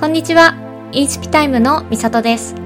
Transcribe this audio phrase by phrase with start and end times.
[0.00, 0.54] こんにちは。
[0.92, 2.54] インスピタイムのみさとです。
[2.54, 2.60] こ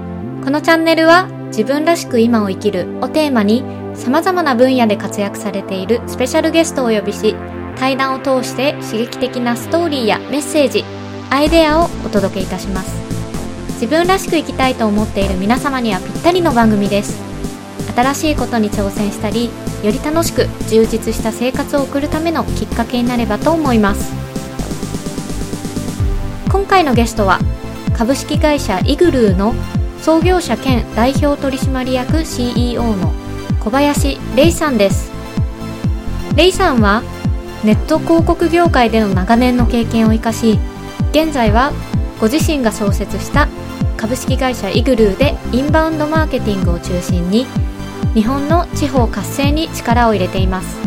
[0.51, 3.61] のチャンネルは自分らしく今を生きるをテーマに
[3.93, 7.35] 様々な分野で活躍されているスペシャルゲストをお呼びし、
[7.75, 10.85] 対談を通して刺激的なストーリーやメッセージ、
[11.29, 12.95] アイデアをお届けいたします。
[13.73, 17.21] 自分らしく生きたいと思っている皆様にはぴったりの番組です。
[17.93, 19.49] 新しいことに挑戦したり、
[19.83, 24.13] より楽しく充実した生活を送るためのきっかけになればと思います。
[26.55, 27.39] 今回のゲストは
[27.97, 29.53] 株式会社イグルーの
[29.99, 33.11] 創業者兼代表取締役 CEO の
[33.59, 35.11] 小林玲さんです。
[36.37, 37.03] 玲さんは
[37.65, 40.57] ネット広告業界での長年の経験を生かし
[41.11, 41.73] 現在は
[42.21, 43.49] ご自身が創設した
[43.97, 47.47] 株式会社イグルーでインバウンドマーケティングを中心に
[48.13, 50.77] 日本の地方活性に力を入れています。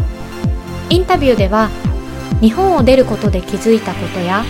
[0.89, 1.69] インタビューでは
[2.41, 4.47] 日本を出ることで気づいたことや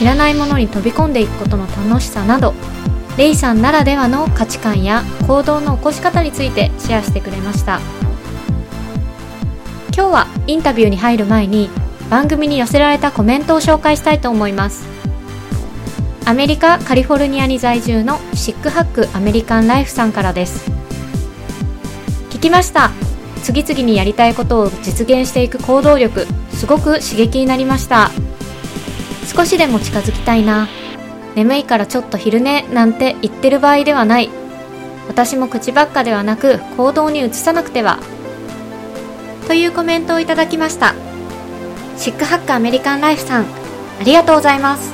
[0.00, 2.54] 知らないものに飛び込んでいくことの楽しさなど
[3.18, 7.80] レイさんならではの価値観や行動の起こし方についてシェアしてくれました。
[9.94, 11.68] 今日はインタビューに入る前に
[12.08, 14.86] 番組に寄せられたコメントを紹介したいと思います。
[16.24, 20.70] アメリカカリフォルニアに在住のシックハックアメリカンライフさんからです。
[22.30, 22.90] 聞きました。
[23.42, 28.10] 次々にやりたいことを実現していく行動力すごく刺激になりました。
[29.26, 30.68] 少しでも近づきたいな。
[31.34, 34.30] 眠いからちょっと昼寝なんて言ってる場合ではない。
[35.08, 37.98] 私も口ばっかではなく行動に移さなくては。
[39.46, 40.94] というコメントをいただきました。
[41.96, 43.44] シックハックアメリカンライフさん
[44.00, 44.92] ありがとうございます。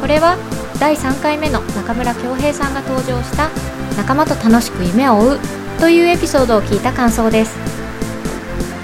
[0.00, 0.36] これは
[0.78, 3.50] 第3回目の中村恭平さんが登場した
[3.96, 5.38] 仲間と楽しく夢を追う
[5.80, 7.56] というエピソードを聞いた感想です。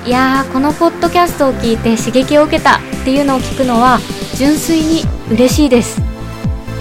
[0.05, 2.81] いやーこのポッドキャストを聞いて刺激を受けた。
[3.03, 3.99] っていうのを聞くのは
[4.37, 6.01] 純粋に嬉しいです。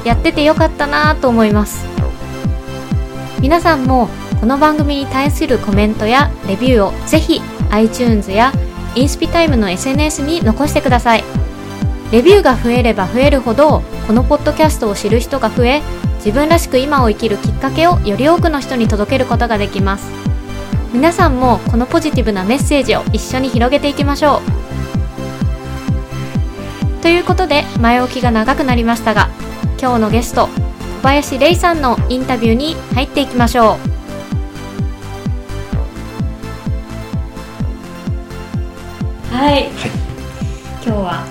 [0.05, 1.83] やっててよかったなと思います。
[3.39, 4.07] 皆さんも
[4.39, 8.53] この番組に対するコメントやレビューをぜひ iTunes や
[8.93, 11.23] インスピタイムの SNS に残してください。
[12.11, 15.81] レビューが増えれば増えるほどこのポッドキャストを知る人が増え
[16.17, 20.11] 自分らしく今を生きるきっかけをより多くの人に届けることができます。
[20.93, 24.60] 皆さんもこのポジティブなメッセージを一緒に広げていきましょう。
[27.01, 29.29] ということで前置きが長くなりましたが
[29.79, 30.47] 今日のゲスト
[31.01, 33.77] 小林玲さんのインタビューに入っていきましょ
[39.31, 39.35] う。
[39.35, 39.69] はい、
[40.83, 41.25] 今日は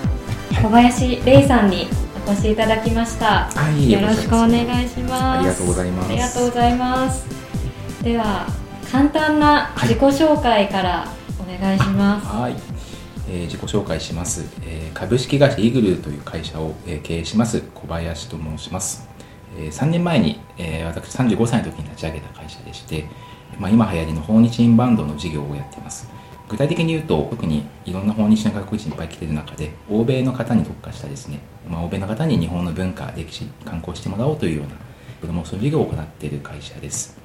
[0.60, 1.86] 小林玲さんに
[2.26, 5.14] お越しいただきました、はい、よろしくお願いします。
[5.14, 6.08] ありがとうございます。
[6.08, 7.24] ありがとうございます。
[8.02, 8.46] では
[8.90, 11.06] 簡単な自己紹介から
[11.38, 12.56] お願いします、はい、
[13.32, 17.62] え自己紹介します、え株式会社イグルという会社を、え経営します。
[17.74, 19.08] 小林と申します、
[19.56, 23.06] えー3年前に、えー私35歳の時に立ち上げた会社でして、
[23.58, 26.08] まあ、今流行りの訪日インバウンドの事業をやっています。
[26.48, 31.38] 具体的に言うと特にいろんな訪日の外国人いっぱい来てる中で欧米の方に特化したですね、
[31.68, 34.72] まあ、欧米の方に日本の文化歴史観光してもらおうというような
[35.20, 37.16] プロモーション事業を行っている会社です。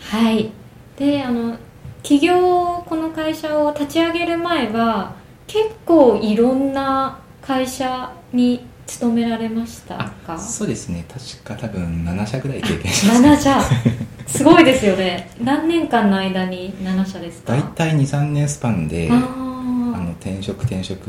[0.00, 0.50] はい。
[0.98, 1.56] であの
[2.02, 5.14] 起業この会社を立ち上げる前は
[5.46, 10.38] 結構いろんな会社に勤められましたか？
[10.38, 11.04] そうですね。
[11.08, 13.58] 確か多分7社ぐらい経験しました。
[13.58, 13.62] 7社。
[14.26, 15.30] すごいですよね。
[15.42, 17.52] 何年間の間に7社ですか？
[17.52, 21.08] 大体23年スパンであの転職転職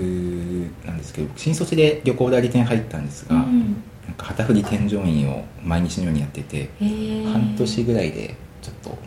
[0.86, 3.84] なんですけど新卒で旅行代理店入ったんですが、うん。
[4.08, 8.98] なんか旗振り添乗員を毎日のようにやってて、半年ぐらいでちょっと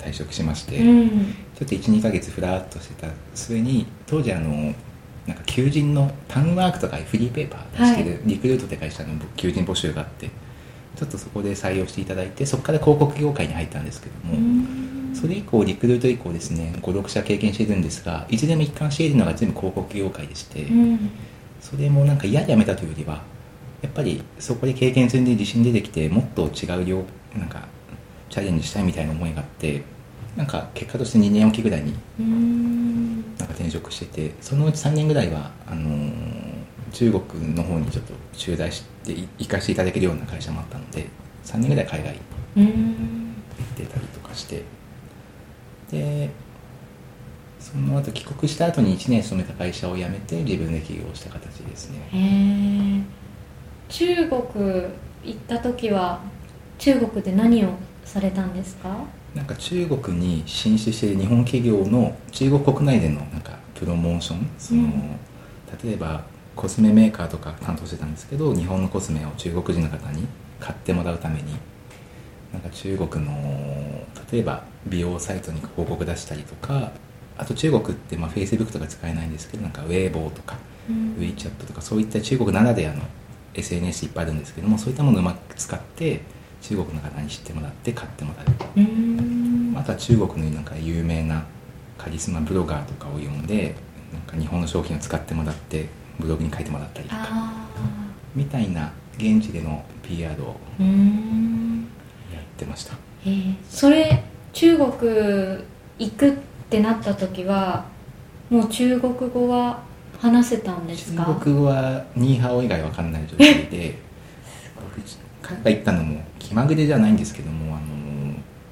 [0.00, 1.08] 退職しまして、うん。
[1.10, 4.74] ちょっと12ヶ月ふらっとしてた末に当時あの
[5.26, 10.30] なんか求人のタウンワークとかフリーペーパー出してる、リクルートって会社の求人募集があって
[10.96, 15.12] ちょっとそこで採用していただいてそこから広告業界に入ったんですけども、うん。
[15.14, 21.10] それ以降リクルート以降ですね56社経験してるんですがいずれも一貫しているのが全部広告業界でして、うん。
[21.60, 23.22] それもなんか嫌で辞めたというよりは
[23.82, 27.04] やっぱりそこで経験積んで自信出てきてもっと違うよ
[27.36, 27.68] なんか
[28.30, 29.82] チャレンジしたいみたいな思いがあって
[30.36, 33.16] なんか結果として2年おきぐらいにうん。
[33.36, 36.60] なんか転職しててそのうち3年ぐらいはあのー
[36.92, 41.06] 中国の方にちょっと駐在してい行かせていただけるような会社もあったので
[41.44, 42.18] 3年ぐらい海外
[42.56, 42.72] うん行
[43.62, 44.64] ってたりとかして
[45.90, 46.30] で
[47.58, 52.08] その後帰国した後に1年勤めた会社を辞めて自分で起業した形ですね。
[52.12, 53.02] へえ
[53.88, 54.42] 中国
[55.24, 56.20] 行った時は
[56.78, 57.68] 中国で何を
[58.10, 59.04] されたんですか？
[59.34, 64.90] なんか中国に進出している日本企業の中国国内でのなんかプロモーションその、うん。
[65.84, 66.24] 例えば
[66.56, 70.26] コスメメーカーとか担当してたんですけど日本のコスメを中国人の方に
[70.58, 71.54] 買ってもらうために
[72.52, 73.32] なんか中国の
[74.32, 76.90] 例えば美容サイトに広告出したりとか
[77.38, 80.56] あと中国ってまあ Facebook とか使えないんですけどなんかウェイボーとか、
[80.88, 81.14] うん。
[81.20, 83.02] WeChat とかそういった中国ならではの
[83.54, 86.22] SNS いっぱいあるんですけどもそういったものをうまく使って
[86.62, 88.46] 中国の方に知ってもらって買ってもらう。
[88.76, 89.74] うーん。
[89.76, 91.44] あとは中国のなんか有名な
[91.98, 93.74] カリスマブロガーとかを呼んで
[94.12, 97.66] なんか日本の商品を使ってもらってブログに書いてもらったりとかあ
[98.34, 100.46] みたいな現地での PR を
[102.32, 102.94] やってました。
[102.94, 102.96] へ
[103.30, 104.22] えそれ
[104.52, 104.90] 中国
[105.98, 106.32] 行くっ
[106.70, 107.84] てなった時は
[108.48, 109.82] もう中国語は
[110.18, 111.24] 話せたんですか？
[111.24, 113.98] 中国語はニーハオ以外わかんない状態で
[115.50, 117.86] 僕海外行ったのも気まぐれじゃないんですけどもあの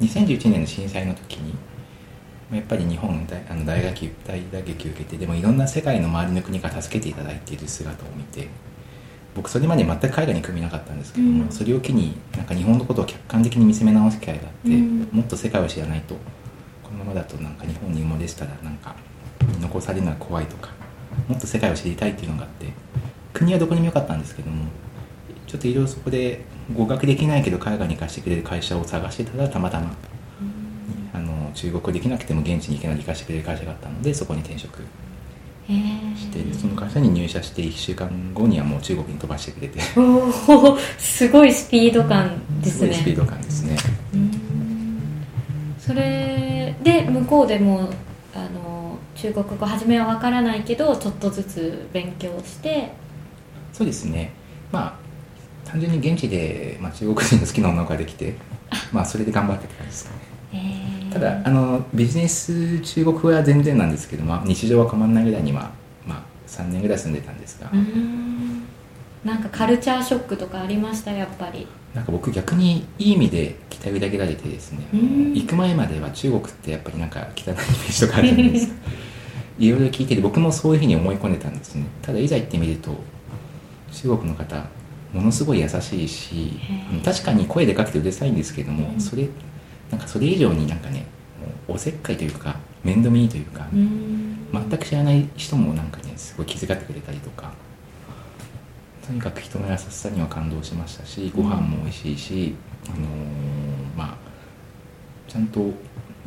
[0.00, 1.54] 2011年の震災の時に
[2.52, 8.48] やっぱり日本大あの大学大打撃を受けてでもいろんな世界の周りの国が助けていただいている姿を見て
[9.34, 11.50] 僕それまで全く海外に興味なかったんですけども、うん。
[11.52, 15.08] それを機になんか日本のことを客観的に見つめ直す機会があって、うん。
[15.12, 16.16] もっと世界を知らないと
[16.82, 18.96] このままだとなんか日本に生まれてたらなんか
[19.60, 20.70] 残されるのは怖いとか
[21.28, 22.66] もっと世界を知りたいっていうのがあって
[23.32, 24.64] 国はどこにもよかったんですけども
[25.46, 29.94] ちょっといろいろそこで合格できないけど海外に行かせてくれる会社を探してたらたまたま
[31.14, 34.82] あの中国語できなくても現地に行けないで行かせてくれる会社があったのでそこに転職
[35.68, 39.80] してその会社に入社して1週間後にはもう中国に飛ばしてくれて。
[39.96, 42.88] おおすごいスピード感ですね。
[42.88, 43.76] ごいスピード感ですね。
[45.78, 47.90] それで向こうでも
[48.34, 52.92] あの中国語初めは分からないけどちょっとずつ勉強して。
[53.72, 54.32] そうですね。
[54.72, 55.07] まあ
[55.70, 58.34] 単純に現地で、まあ、中国人の好きな女の子ができて
[58.92, 60.10] まあそれで頑張ってって感じですか
[60.52, 60.60] ね。
[60.60, 61.12] へー。
[61.12, 65.70] ただあのビジネス中国語は全然なんですけど、まあ、日常は変わらないぐらいには、
[66.06, 68.62] まあ、3年ぐらい住んでたんですが、ん。
[69.24, 71.12] なんかカルチャーショックとかありました？
[71.12, 71.66] やっぱり。
[71.94, 74.80] なんか僕逆にいい意味で期待を裏切られてですね。
[74.92, 75.32] うん。
[75.34, 78.72] 行く前までは中国ってやっぱりなんか汚いイメージとかあるじゃないですか
[79.58, 81.84] いろいろ聞いてて僕もそういうふうに思い込んでたんですね。
[82.02, 82.90] ただいざ行ってみると
[83.92, 84.64] 中国の方
[85.12, 86.60] ものすごい優しいし
[87.04, 89.00] 確かに声でかくてうるさいんですけども、うん。
[89.00, 89.28] それ
[89.90, 91.06] なんかそれ以上になんかね
[91.66, 94.48] おせっかいというか面倒見いいというか、うーん。
[94.52, 97.52] 全く知らない人もなんかねすごい気遣ってくれたりとか
[99.06, 102.54] とにかく人の優しさには感動しましたしご飯も美味しいし、
[102.86, 103.00] あのー
[103.96, 104.16] まあ
[105.26, 105.60] ちゃんと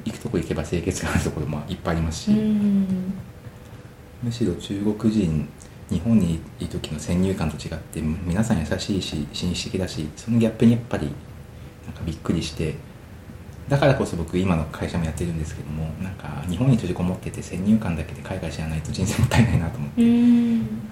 [0.05, 2.31] 行くとこ行けば清潔感あるところもいっぱいありますし、
[4.23, 5.47] むしろ中国人
[5.91, 11.07] 日本にいる時の先入観と違って皆さん優しいし紳士的だしそのギャップにやっぱり
[11.85, 12.75] なんかびっくりして
[13.67, 20.91] だからこそ僕今の会社もやってるんですけどもなんか日本に閉じこもってて先入観だけで海外知らないと人生もったいないなと思って。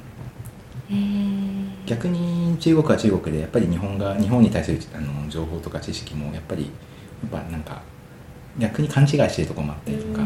[1.86, 6.64] 逆に中国は中国でやっぱり日本が日本に対するあの情報とか知識もやっぱり
[7.32, 7.82] やっぱなんか
[8.58, 10.22] 逆に勘違いしてるところもあったりとか、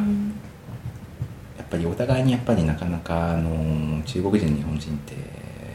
[1.74, 5.16] ぱりお互いにやっぱりなかなかあの中国人日本人って、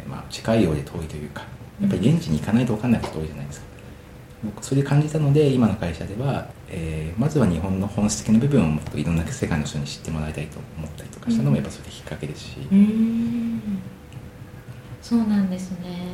[0.09, 1.43] まあ、近いようで遠いというか
[1.81, 3.67] やっぱり現地に行かないと分かんないこと多いじゃないですか。
[4.45, 13.61] 僕それ感じたので今の会社では、えーまずは日本の本質的な部分をもっといろんな世界の人に知ってもらいたいと思ったりとかしたのもやっぱそれきっかけですし、うーん。
[15.03, 16.13] そうなんですね。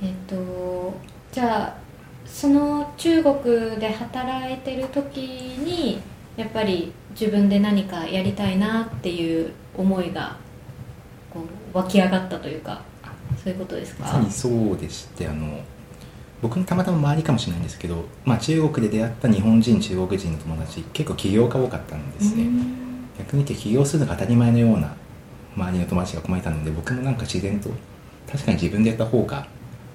[0.00, 0.94] えっ、と
[1.32, 1.76] じゃあ
[2.24, 6.00] その中国で働いてる時に
[6.38, 10.36] やっぱり自分で何かやりたいなっていう思いが
[11.34, 11.40] こ
[11.74, 12.80] う湧き上がったというか
[13.42, 14.04] そういうことですか？
[14.04, 15.60] まさにそうでしてあの
[16.40, 23.08] 僕のたまたま周りかもしれないんですけど、まあ、中国で出会った日本人中国人の友達結構起業家多かったんですね、うん。
[23.18, 24.94] 逆に言って起業するのが当たり前のような
[25.56, 27.70] 周りの友達が困いたので僕もなんか自然と
[28.30, 29.48] 確かに自分でやった方が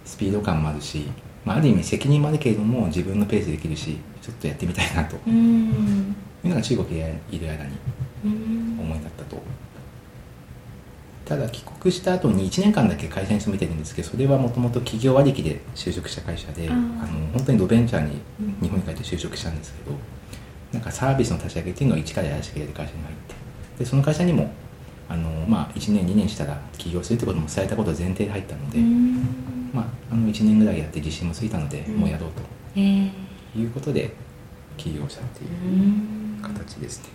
[0.04, 1.08] スピード感もあるし、
[1.46, 5.16] まあ、ある意味責任もあるけれども自分のペースでできるしちょっとやってみたいなと。
[5.26, 7.00] うんいうのが中国に
[7.32, 7.72] いる間に
[8.26, 8.80] うん。
[8.80, 9.42] 思いだったと。
[11.26, 16.86] ただ帰国した後に1年間だけ会社に勤めてるんですけどそれはもともと企業割りで就職した会社であの
[17.34, 18.56] 本当にドベンチャーにうん。
[18.62, 19.96] 日本に帰って就職したんですけど
[20.74, 23.36] なんかサービスの立ち上げっていうのを一からやらせてくれる会社に入って
[23.80, 24.52] でその会社にも
[25.08, 29.70] あの、まあ、1年2年したら起業するってことも伝えたことを前提で入ったので、うん。
[29.74, 31.96] まあ、あの1年ぐらいやって自信もついたので、うん。
[31.98, 32.30] もうやろう
[32.76, 33.12] えー。
[33.54, 34.14] ということで
[34.78, 35.48] 起業したってう。
[35.48, 37.10] いうん形ですね。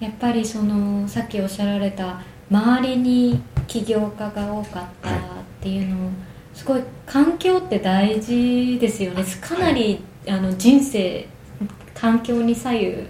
[0.00, 5.12] やっぱりそのさっきおっしゃられた周りに起業家が多かったっ
[5.60, 6.10] ていうの、
[6.54, 9.24] すごい環境って大事ですよね。
[9.40, 11.28] かなり、あの人生
[11.94, 13.08] 環境に左右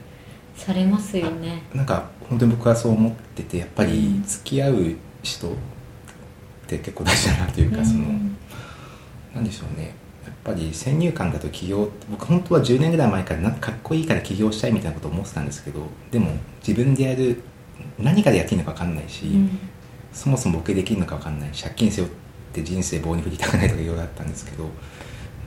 [0.54, 1.62] されますよね。
[1.74, 5.52] なんか本当に僕はそう思っててやっぱり付き合う人っ
[6.66, 8.04] て結構大事だなというか、その
[9.34, 9.94] なんでしょうね
[10.46, 15.80] ぱり先入観だと起業僕本当は10年ぐらい前からなんかかっこいいから起業したいみたいなことを思ってたんですけど
[16.12, 16.30] でも
[16.66, 17.42] 自分でやる
[17.98, 19.58] 何かでやっていいのか分かんないし、うん。
[20.12, 22.10] そもそも僕できるのか分かんない借金背負っ
[22.52, 24.68] て人生棒に振りたくないとかいろいろあったんですけど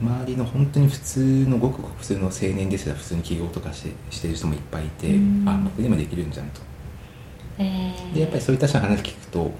[0.00, 5.48] 周りの本当に普通のごくごく普通の青年ですら普通に起業とかしてしてる人もいっぱいいて、うん。
[5.48, 6.60] あ僕でもできるんじゃんと。
[7.58, 8.14] えー。
[8.14, 9.50] でやっぱりそういった人の話聞くと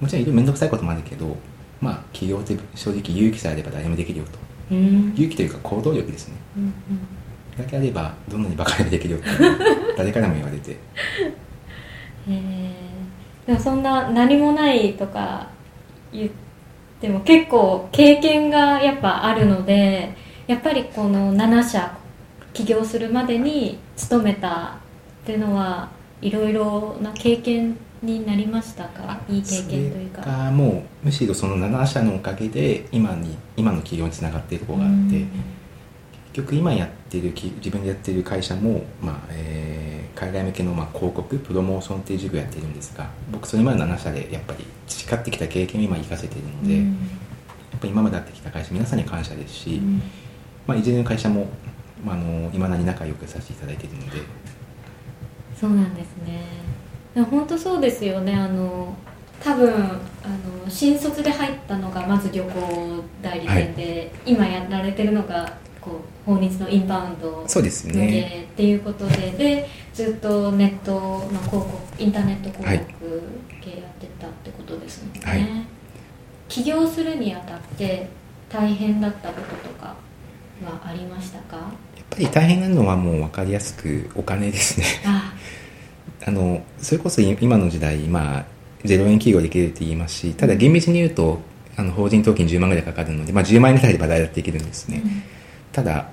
[0.00, 1.36] もちろんいろいろ面倒くさいこともあるけど
[1.80, 4.38] まあ起業って正直勇気さえあれば誰でもできるよと。
[4.38, 6.34] うん勇気というか行動力ですね。
[6.56, 6.72] うんうん。
[7.56, 9.28] だけあればどんなにバカでもできるよって
[9.96, 10.76] 誰からも言われて。
[12.28, 13.46] えー。
[13.46, 15.48] でもそんな何もないとか
[16.12, 16.30] 言っ
[17.00, 20.14] ても結構経験がやっぱあるので
[20.46, 21.96] やっぱりこの7社
[22.52, 24.76] 起業するまでに勤めた
[25.22, 29.20] っていうのはいろいろな経験になりましたか？
[29.28, 30.22] いい経験というか。
[30.22, 35.28] それがもうむしろその7社のおかげで今に今の企業につながっているところがあって、うん。
[36.34, 46.84] 結局今やってるき自分でやってる会社も、まあえー海外向けのまあ広告プロモーションっていう授業をやってるんですが僕それまで7社でやっぱり培ってきた経験を今生かせているので、やっ
[47.80, 50.02] ぱり今までやってきた会社皆さんに感謝ですし、うん。
[50.66, 51.48] まあ、いずれの会社も、
[52.04, 54.20] まあ、あの今だに仲良くさせていただいているので。
[55.58, 56.42] そうなんですね
[57.14, 58.34] 本当そうですよね。
[58.34, 58.94] あの
[59.42, 60.00] 多分あの
[60.68, 72.86] 新卒で入ったのがまず旅行代理店で、今やられてるのがこう法律のインバウンドそうです向ねけっていうことで、でずっとネットの広告インターネット広告はい
[73.60, 75.46] 系やってたってことですもんね、はい。
[76.48, 78.08] 起業するにあたって
[78.48, 79.96] 大変だったこととか
[80.64, 81.56] はありましたか？
[81.56, 84.86] やっぱり大変なのはもう分かりやすくお金ですね。
[85.04, 85.61] ああ
[86.30, 88.44] のそれこそ今の時代、まあ、
[88.84, 91.40] 0円企業できるって言いますしただ厳密に言うと
[91.76, 95.02] あの法人登記に10万ぐらいかかるので、まあ、10万円ぐらいで払いできるんですね、
[95.72, 96.10] ただ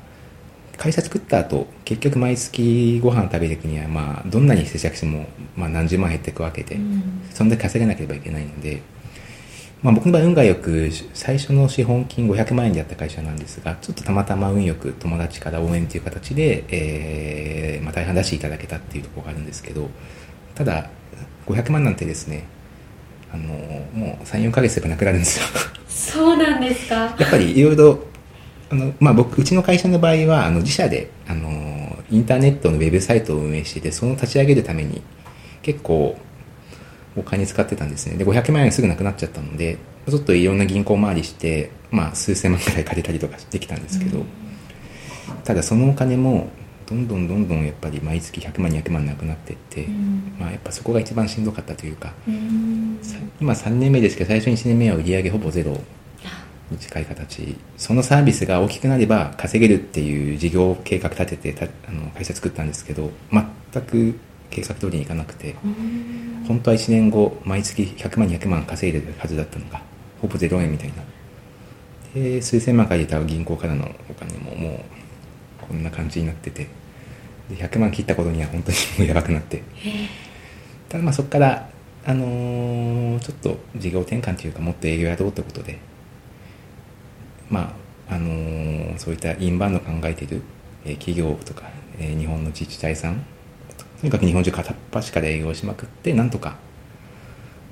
[0.79, 7.21] 会社作った後結局毎月ご飯食べる時には、まあ、どんなに節約しても、まあ、何十万減っていくわけで、うん。
[7.33, 8.81] そんだけ稼げなければいけないので、
[9.81, 19.89] まあ、僕の場合運がよく最初の資本金500万円でやった会社なんですがちょっとたまたま運よく友達から応援という形で、えーまあ、大半出していただけたっていうところがあるんですけど
[20.55, 20.89] ただ
[21.47, 22.45] 500万なんてですね
[23.31, 23.43] あの
[23.93, 25.45] もう34ヶ月すればなくなるんですよ。
[25.87, 26.95] そうなんですか？
[27.19, 27.99] やっぱりいろいろ
[28.71, 35.01] あの、まあ、僕うちの会社の場合はあの自社であのインターネットのウェブサイトを運営していてその立ち上げるために
[35.61, 36.17] 結構
[37.15, 38.17] お金使ってたんですね。
[38.17, 39.77] で500万円すぐなくなっちゃったので
[40.09, 44.25] ちょっといろんな銀行回りして、まあ、数千万くらい借りたりとかできたんですけど、
[45.43, 46.49] ただそのお金も
[46.87, 50.35] どんどんどんどんやっぱり毎月100万200万なくなっていって、うん。
[50.39, 52.99] まあ、やっぱそこが一番しんどかったというか、うん。
[53.03, 55.79] さ今3年目ですけど最初1年目は売り上げほぼゼロ
[56.25, 57.55] あに近い形。
[57.77, 65.55] そのサービスが大きくなれば稼げるっていう事業計画立ててたあの会社作ったんですけど全く計画通りにいかなくて。
[65.63, 69.79] うん本当は1年後毎月100万200万稼いでるはずだったのが
[70.19, 70.95] ほぼ0円みたいな。
[72.15, 74.79] で数千万借りた銀行からのお金ももう
[75.67, 76.67] こんな感じになってて。
[77.49, 79.61] で100万切った頃には本当にもうやばくなって。
[80.89, 81.69] ただまあそこから、
[82.03, 85.77] あのーちょっと事業転換というかもっと営業やろうということで。
[87.47, 87.75] ま
[88.09, 90.41] ああのーそういったインバウンドを考えている、
[90.83, 93.23] えー企業とか、えー日本の自治体さん
[93.99, 96.55] とにかく日本中片っ端から営業しまくってなんとか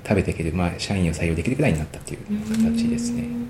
[0.04, 2.20] 食べていける、まあ、社員を採用できるぐらいになったという
[2.64, 3.24] 形ですね。
[3.24, 3.48] うん。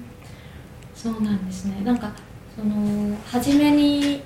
[0.95, 1.83] そうなんですね。
[1.83, 2.11] なんか
[2.55, 4.21] その初めに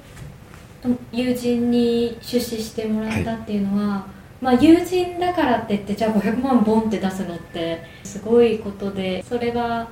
[1.12, 4.08] 友人に出資してもらったっていうのは、
[4.42, 9.90] まあ友人だからって言ってじゃあ500万ボンって出すのってすごいことでそれは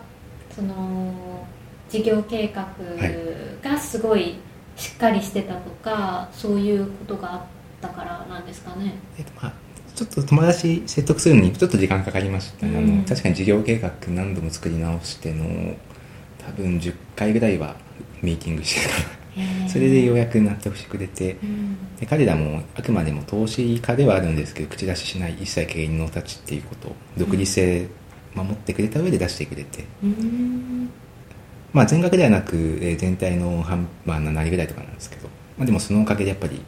[0.51, 1.46] その
[1.89, 2.68] 事業計画
[3.62, 4.36] がすごい
[4.75, 7.42] しっかりしてたとか、そういうことがあっ
[7.82, 8.94] たからなんですかね。
[9.18, 9.54] えっとまあ、
[9.96, 12.78] ちょっと友達説得するのにちょっと時間かかりましたね、うん。
[12.78, 15.76] あの確かに事業計画何度も作り直しての
[16.38, 17.76] 多分10回ぐらいは
[18.22, 18.96] ミーティングしてか
[19.66, 21.38] らそれでようやく納得してくれて。
[21.44, 21.78] うん。
[22.00, 27.88] で彼らもあくまでも投資家ではあるんですけど口出ししない一切経営にノータッチっていうこと独立性
[28.34, 30.90] 守ってくれた上で出してくれて、うん。
[31.74, 36.62] まあ、全額ではなく、えー全体の半、まあ、7割ぐらいとかなんですけど、まあ、でもそのおかげでやっぱり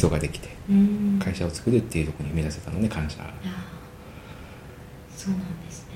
[0.00, 1.18] 基礎ができてうん。
[1.22, 3.18] 会社を作るっていうところに目指せたので感謝。
[5.14, 5.86] そうなんです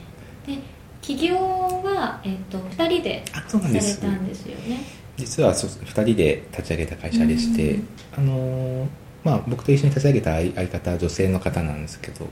[0.47, 0.57] ね。
[0.57, 0.63] で
[1.01, 4.81] 起業は、えっと2人でされたんですよね。
[5.17, 8.87] 実はそう2人で立ち上げた会社でして、うんあのー
[9.23, 12.27] まあ、僕と一緒に立ち上げた相相方は女性の方なんですけど、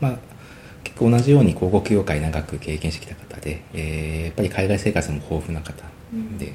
[0.00, 0.18] まあ、
[0.84, 5.82] 結構同じように広告業界長く経験してきた方で、えーやっぱり海外生活も豊富な方
[6.38, 6.52] で,、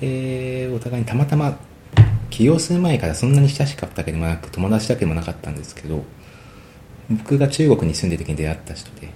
[0.00, 1.56] でお互いにたまたま
[2.30, 6.04] 起業する前からそんなに親しかったわけでもなく友達だけでもなかったんですけど
[7.10, 9.08] 僕が中国に住んでる時に出会った人で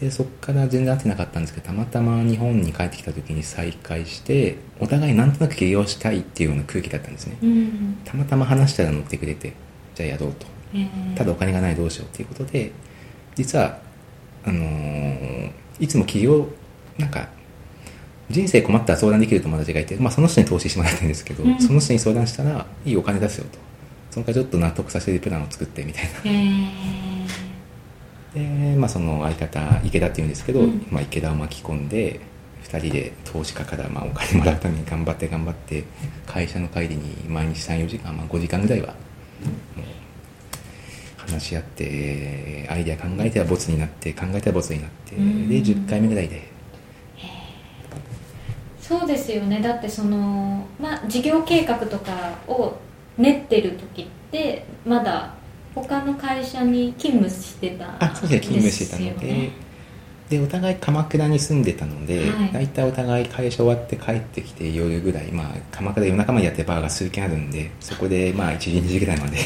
[0.00, 7.98] でそこから全然会ってなかったんですけどたまたま日本に帰ってきた時に再会してお互いなんとなく起業したいっていうような空気だったんですね、うん。
[8.04, 9.52] たまたま話したら乗ってくれて
[9.94, 10.46] じゃあやろうと。
[10.74, 11.16] えー。
[11.16, 12.72] ただお金がないどうしようっていうことで
[13.36, 13.78] 実は
[14.44, 16.46] あのーいつも起業
[16.98, 17.28] なんか
[18.34, 21.60] 人生困ったら相談できる友達がいて、まあ、その人に投資してもらってるんですけど、うん。
[21.60, 23.58] その人に相談したらいいお金出すよと。
[24.10, 26.10] そのからちょっと納得させるプランを作ってみたいな。
[28.34, 30.84] えで、まあ、その相方池田っていうんですけど、うん。
[30.90, 32.18] まあ、池田を巻き込んで
[32.64, 35.84] 2人で投資家からまあお金もらうために頑張って頑張って
[36.26, 38.94] 会社の帰りに毎日34時間、まあ、5時間ぐらいは
[41.18, 45.48] 話し合ってアイデア考えてはボツになって考えてはボツになってでうん。
[45.48, 46.53] 10回目ぐらいで
[48.86, 49.60] そうですよね。
[49.60, 52.12] だってその、まあ、事業計画とか
[52.46, 52.76] を
[53.16, 55.34] 練ってる時ってまだ
[55.74, 58.50] 他の会社に勤務してたあそうです。
[58.50, 59.50] ね勤務してたので。
[60.28, 62.50] でお互い鎌倉に住んでたので、はい。
[62.52, 69.36] 大体お互い会社終わって帰ってきて夜ぐらい、まあ、鎌倉で夜中までやってるバーが数軒あるんでそこでまあ1時2時ぐらいまで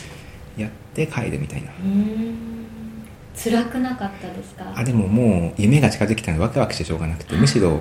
[0.58, 1.68] やって帰るみたいな。
[3.36, 4.64] 辛くなかったですか？
[4.76, 7.80] あでももう夢が近づきたのでワクワクしてしょうがなくてむしろ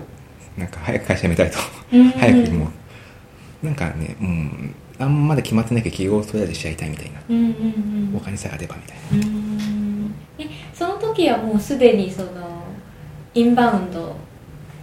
[0.58, 1.58] なんか早く会社辞めたいと。
[1.94, 2.10] うん。
[2.12, 2.70] 早くも
[3.64, 7.22] うなんかねうんあんままだ決まってないけど起業をとりあえずしちゃいたいみたいな。
[7.30, 10.08] うんうんお金さえあればみたいな。
[10.40, 12.64] えその時はもうすでにその
[13.34, 14.16] インバウンド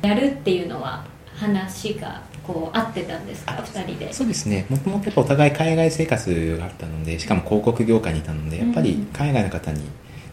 [0.02, 1.04] やるっていうのは
[1.34, 3.52] 話がこう合ってたんですか？
[3.58, 4.12] あ二人で。
[4.12, 4.66] そうですね。
[4.68, 9.82] もともとやっぱお互い海外生活があったのでしかも広告業界にいたのでやっぱり海外の方に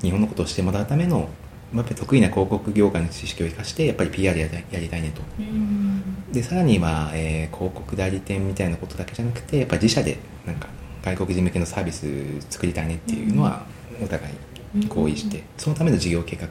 [0.01, 1.29] 日本のことをしてもらうための
[1.73, 5.21] やっぱり得意な広告業界の知識を生かしてやっぱり PR やりたいやりたいねと。
[5.39, 6.31] うん。
[6.31, 10.67] でさらには、えー広告代理店みたいなことだけじゃなくてやっぱり自社でなんか
[11.03, 12.07] 外国人向けのサービス
[12.49, 13.65] 作りたいねっていうのは
[14.01, 16.49] お互い合意して、そのための事業計画を。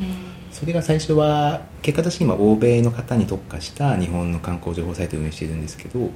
[0.00, 0.36] えー。
[0.56, 6.08] それが最初は結果として今欧米の方に特化した日本の観光情報サイトを運営しているんですけど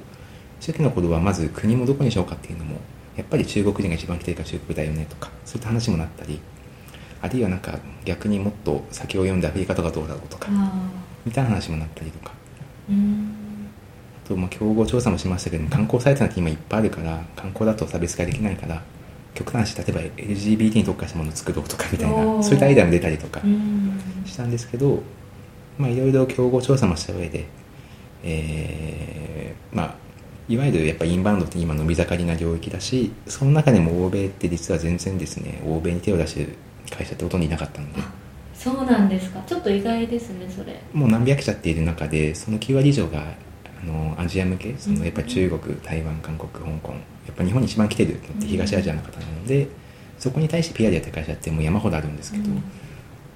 [0.59, 2.77] 初期の頃はまず国もどこにしようかっていうのも
[3.15, 6.39] やっぱり中国人が一番来てるから中国だよねとかそういった話もなったり
[7.21, 10.71] あるいはなんか逆にもっと先を読んでアフリカとかどうだろうとかあ
[11.25, 12.31] みたいな話もなったりとか。
[12.89, 18.81] あとまあ競合調査もしましたけども観光サイトなんて今いっぱいあるから観光だと差別化できないから
[19.33, 23.99] 極端な話例えば LGBT に特化したものを作ろうとかみたいなそういったアイデアも出たりとかうん。
[24.25, 25.01] したんですけど
[25.77, 27.45] まあいろいろ競合調査もした上で
[28.23, 29.95] えーまあ
[30.49, 36.55] いわゆるやっぱインバウンドって今伸び盛りな領域だしその中でも欧米って実は全然ですね欧米に手を出してる
[36.95, 38.01] 会社ってほとんどいなかったので。
[38.01, 38.11] あ
[38.53, 39.41] そうなんですか。
[39.47, 40.79] ちょっと意外ですねそれ。
[40.93, 43.33] もう何百社っている中でその9割以上が
[43.81, 46.97] あのアジア向けそのやっぱり中国台湾韓国香港や
[47.31, 49.67] っぱ日本に一番来てるのって東アジアの方なので
[50.19, 52.51] そこに対して PR やってる会社ってもう山ほどあるんですけど、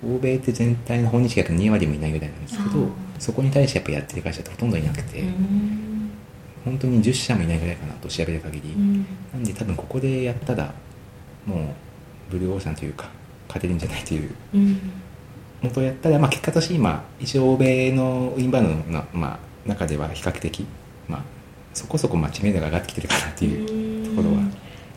[0.04, 2.88] 欧米って全体の訪日客2割もいないぐらいなんですけど
[3.18, 6.12] そこに対してやっぱやってる会社ってほとんどいなくて、うん。
[6.64, 9.06] 本当に10社もいないぐらいかなと調べる限り、うん。
[9.34, 10.74] なんで多分ここでやったら
[11.46, 11.60] もう
[12.30, 13.10] ブルーオーシャンというか
[13.48, 14.36] 勝てるんじゃないという。
[14.54, 14.80] うん。
[15.62, 20.66] 元をやったら、まあ、結果として今一応欧米のインバウンドの、まあ、中では比較的、
[21.08, 21.22] まあ、
[21.74, 24.44] そこそこまあ知名度が上がってきてるかなっていうところは、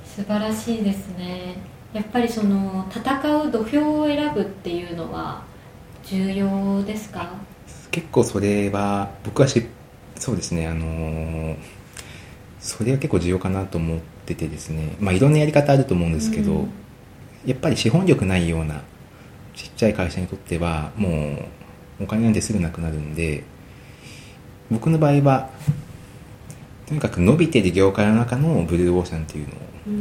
[0.04, 1.56] 素晴らしいですね。
[1.94, 5.42] やっぱりその戦う土俵を選ぶっていうのは
[6.04, 7.30] 重要ですか？
[7.90, 9.64] 結構それは僕はし
[10.16, 11.56] そうですねあのー
[12.61, 14.96] それは結構重要かなと思っててですね。
[15.00, 16.68] まあいろんなやり方あると思うんですけど、うん
[17.48, 18.82] やっぱり資本力ないような
[19.54, 21.48] ちっちゃい会社にとってはも
[22.00, 23.44] うお金なんてすぐなくなるんで
[24.70, 25.50] 僕の場合は
[26.87, 29.56] とにかく伸びてる業界の中のブルーオーシャンっていうのを
[29.87, 29.94] うん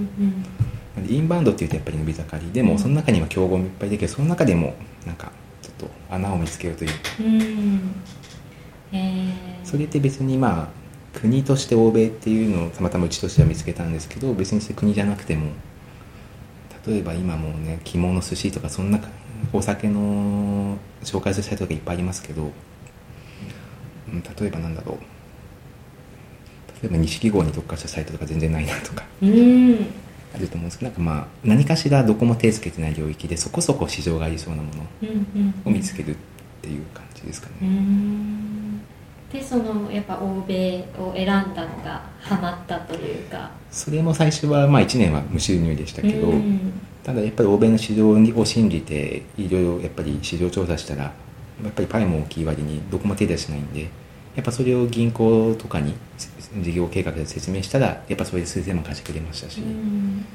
[0.97, 1.09] うん。
[1.09, 2.79] インバウンドっていうとやっぱり伸び盛りでも、うん。
[2.79, 4.07] その中には競合もいっぱいできる。
[4.07, 5.31] その中でもなんか
[5.61, 6.91] ちょっと穴を見つけようという。
[7.19, 7.95] うん。
[8.91, 9.65] えー。
[9.65, 15.51] それって別にまあ国として欧米っていうのをたまたまうちとしては見つけたんですけど別に国じゃなくても
[16.87, 18.99] 例えば今もうね着物寿司とかそんな
[19.53, 22.51] お酒の紹介するサイトとかいっぱいありますけど、
[24.09, 24.97] うん、例えばなんだろう。
[26.81, 29.03] 例えば錦鯉に特化したサイトとか全然ないなとか。
[29.21, 29.87] うん。
[30.35, 34.83] あると思うんですけどなんかまあ何かしらどこも手つけてない領域でそこそこ市場がありそうなもの
[35.65, 36.17] を見つけるっ
[36.61, 38.81] ていう感じですかうね、ん。
[39.31, 41.96] でそのやっぱ欧米を選んだのが
[42.27, 43.51] ハマったというか。
[43.71, 46.73] それも最初はまあ1年は無収入でしたけど、うん。
[47.03, 51.11] ただやっぱり欧米の市場を信じていろいろやっぱり市場調査したらや
[51.69, 53.89] っぱりパイも大きい割にどこも手出しないんで
[54.35, 55.95] やっぱそれを銀行とかに
[56.61, 60.25] 事業計画で説明したらやっぱそれで数千万貸してくれましたし、うん。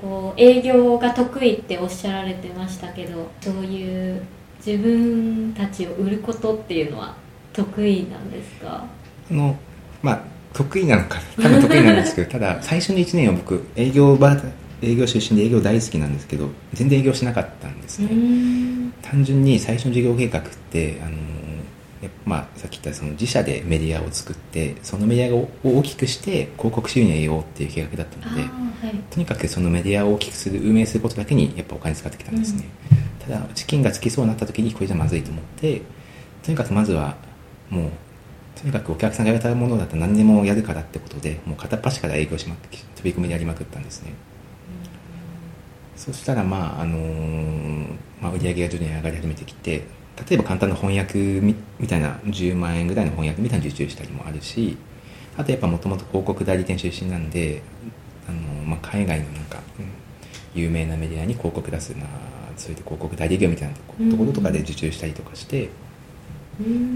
[0.00, 4.22] こう営業が得意っておっしゃられてましたけどそういう
[4.64, 7.16] 自分たちを売ることっていうのは
[7.54, 8.84] 得意なんですか？
[9.30, 9.56] あの
[10.02, 14.36] まあ得意なのか多分得意なんですけどただ最初の1年は僕営業場
[14.82, 18.94] 営業出身で営業大好きなんですけど全然営業しなかったんですね、うん。
[19.02, 21.16] 単純に最初の事業計画ってあの
[22.24, 28.46] まあ、さっき言ったその自社でメディアを作ってそのメディアを大きくして広告収入を得ようっていう計画だったのでは
[28.88, 28.94] い。
[29.10, 32.64] とにかくそのメディアを大きくする運営することだけにやっぱお金使ってきたんですね、
[33.18, 35.82] ただ資金がつきそうになった時にこれじゃまずいと思って
[36.44, 37.16] とにかくまずは
[37.68, 37.90] もう
[38.60, 44.12] とにかくお客さんがやれたものだったら何でもやるからってことでもう片っ端から営業しまく飛び込みでやりまくったんですね、
[45.96, 46.98] そしたらまああの
[48.20, 49.84] まあ、売り上げが徐々に上がり始めてきて
[50.28, 51.54] 例えば簡単な翻訳み
[51.86, 54.76] たいな10万円ぐらいの翻訳みたいな受注したりもあるし
[55.36, 57.62] あとやっぱもともと広告代理店出身なんで
[58.28, 59.86] あの、まあ、海外のなんか、うん
[60.54, 62.08] 有名なメディアに広告出す、まあ、
[62.56, 65.70] そういう広告代理業みたいなところとかで受注したりとかして、うん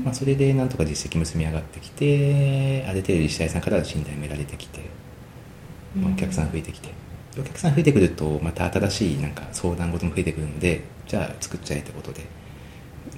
[0.05, 4.81] まあ、それでなんとか実績結び上がってきてある程度自治体さんから信頼も得られてきて、
[5.97, 6.89] まあ、お客さん増えてきて。
[7.39, 12.21] お客さん増えてくるとまた新しいなんか相談事も増えてくるのでじゃあ作っちゃえってことで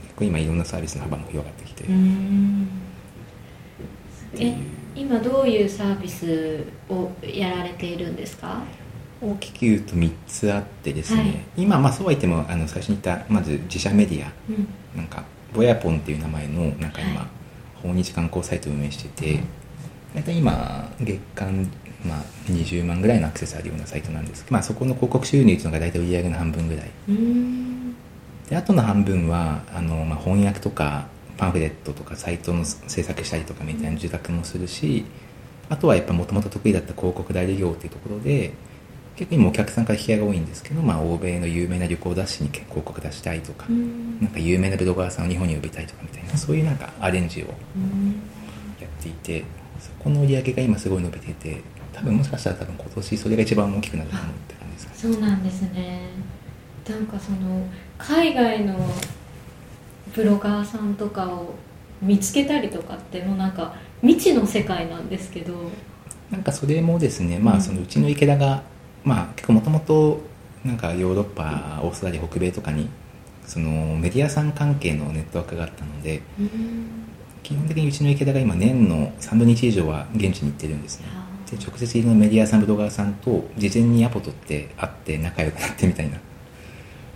[0.02, 2.68] 結構今いろんなサービスの幅も広がってきて、うん。
[4.34, 4.52] っていう。
[4.52, 4.56] え
[4.94, 8.62] 今どういうサービスをやられているんですか？
[9.20, 11.44] 大きく言うと3つあってですね、はい。
[11.56, 14.68] 今まあそうは言ってもあの最初に言ったまず自社メディアうん。
[14.96, 15.24] なんか
[15.54, 17.28] ボヤポンっていう名前のなんか今、はい。
[17.82, 19.40] 訪日観光サイトを運営してて
[20.14, 21.70] 大体今月間、
[22.06, 26.90] まあ、20万ぐらいのアクセスあるようなサイトなんですけど、まあ、そこの広告収入っていうのが大体売り上げの半分ぐらい。
[27.08, 27.94] うん。
[28.48, 35.04] であとの半分はあの、まあ、翻訳とかパンフレットとかサイトの制作したりとかみたいな受託もするし
[35.68, 38.52] あとはやっぱもともと得意だった広告代理業っていうところで
[39.16, 44.20] 結構今お客さんから引き合いが多いんですけど、まあ、欧米の有名な旅行雑誌に広告出したいとか、うん。
[44.20, 47.46] なんか有名なブロガーさんを日本に呼びたいとかみたいなそういうなんかアレンジを
[47.76, 48.20] うん。
[48.80, 49.44] やっていて
[49.78, 51.60] そこの売り上げが今すごい伸びてて
[51.92, 55.14] 多分もしかしたら多分今年それが一番大きくなると思うって感じですかね。
[55.14, 56.00] そうなんですね。
[56.88, 57.66] なんかその
[57.98, 58.76] 海外の
[60.14, 61.54] ブロガーさんとかを
[62.02, 65.54] 見つけたりとかってもうなんか未知の世界なんですけど。
[66.30, 67.58] なんかそれもですね、まうん。
[67.58, 68.62] あ、そのうちの池田が、
[69.04, 70.20] まあ、結構もともと
[70.64, 72.88] なんかヨーロッパオーストラリア北米とかに
[73.46, 76.48] そのメディアさん関係のネットワークがあったのでうん。
[77.42, 81.06] 基本的にうちの池田が今年の3分の1以上は現地に行ってるんですね。
[81.10, 86.16] あで直接いろんなメディアさんブロガーさんと事前にアポ取って会って仲良くなってみたいな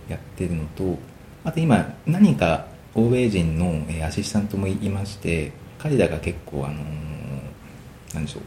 [0.07, 0.99] やってるのと
[1.43, 8.43] あと今何人か欧米人のえーアシスタントもいまして彼らが結構あのーなんでしょう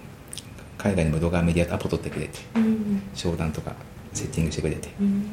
[0.83, 3.03] 海外のブロガーメディアとアポ取ってくれてうん。
[3.15, 3.75] 商談とか
[4.13, 5.25] セッティングしてくれてうん。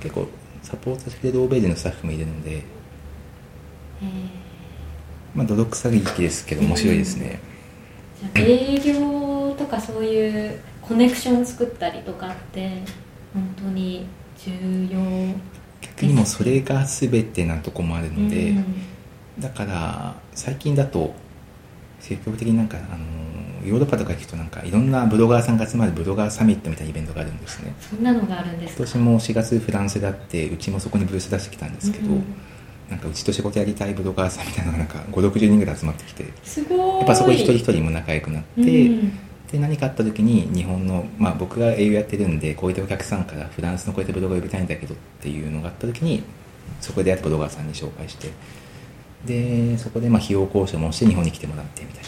[0.00, 0.28] 結構
[0.62, 2.62] サポートしてくれる欧米人のスタッフもいるので、え
[5.34, 12.82] まあ、泥臭い気ですけど面白いですね、ーじゃあ営業とかそういうコネクション作ったりとかって
[13.34, 15.34] 本当に重要
[15.80, 18.64] 逆にもうそれが全てなとこもあるので、うん。
[19.38, 21.14] だから最近だと
[22.00, 22.98] 積極的になんかあの
[23.64, 27.74] ヨーロッパとか行くとなんかいろんなブロガーさんが集まるブロガーサミットみたいなイベントがあるんですね。
[27.80, 28.82] そんなのがあるんですか？
[28.84, 32.24] 今年も4月フランスだってうちもそこにブース出してきたんですけど、うん
[32.88, 36.98] なんかうちと仕事やりたいブロガーさんみたいなのがなんか560人ぐらい集まってきてすごい。
[37.00, 38.64] やっぱそこで一人一人も仲良くなって、う
[39.04, 39.18] ん。
[39.52, 46.22] で何かあった時に日本の、まあ、僕が営業やってるんでこういったお客さんからフランスのこういったブロガー呼びたいんだけどっていうのがあった時に
[46.80, 48.30] そこでやったブロガーさんに紹介して
[49.26, 52.07] でそこでまあ費用交渉もして日本に来てもらってみたいな。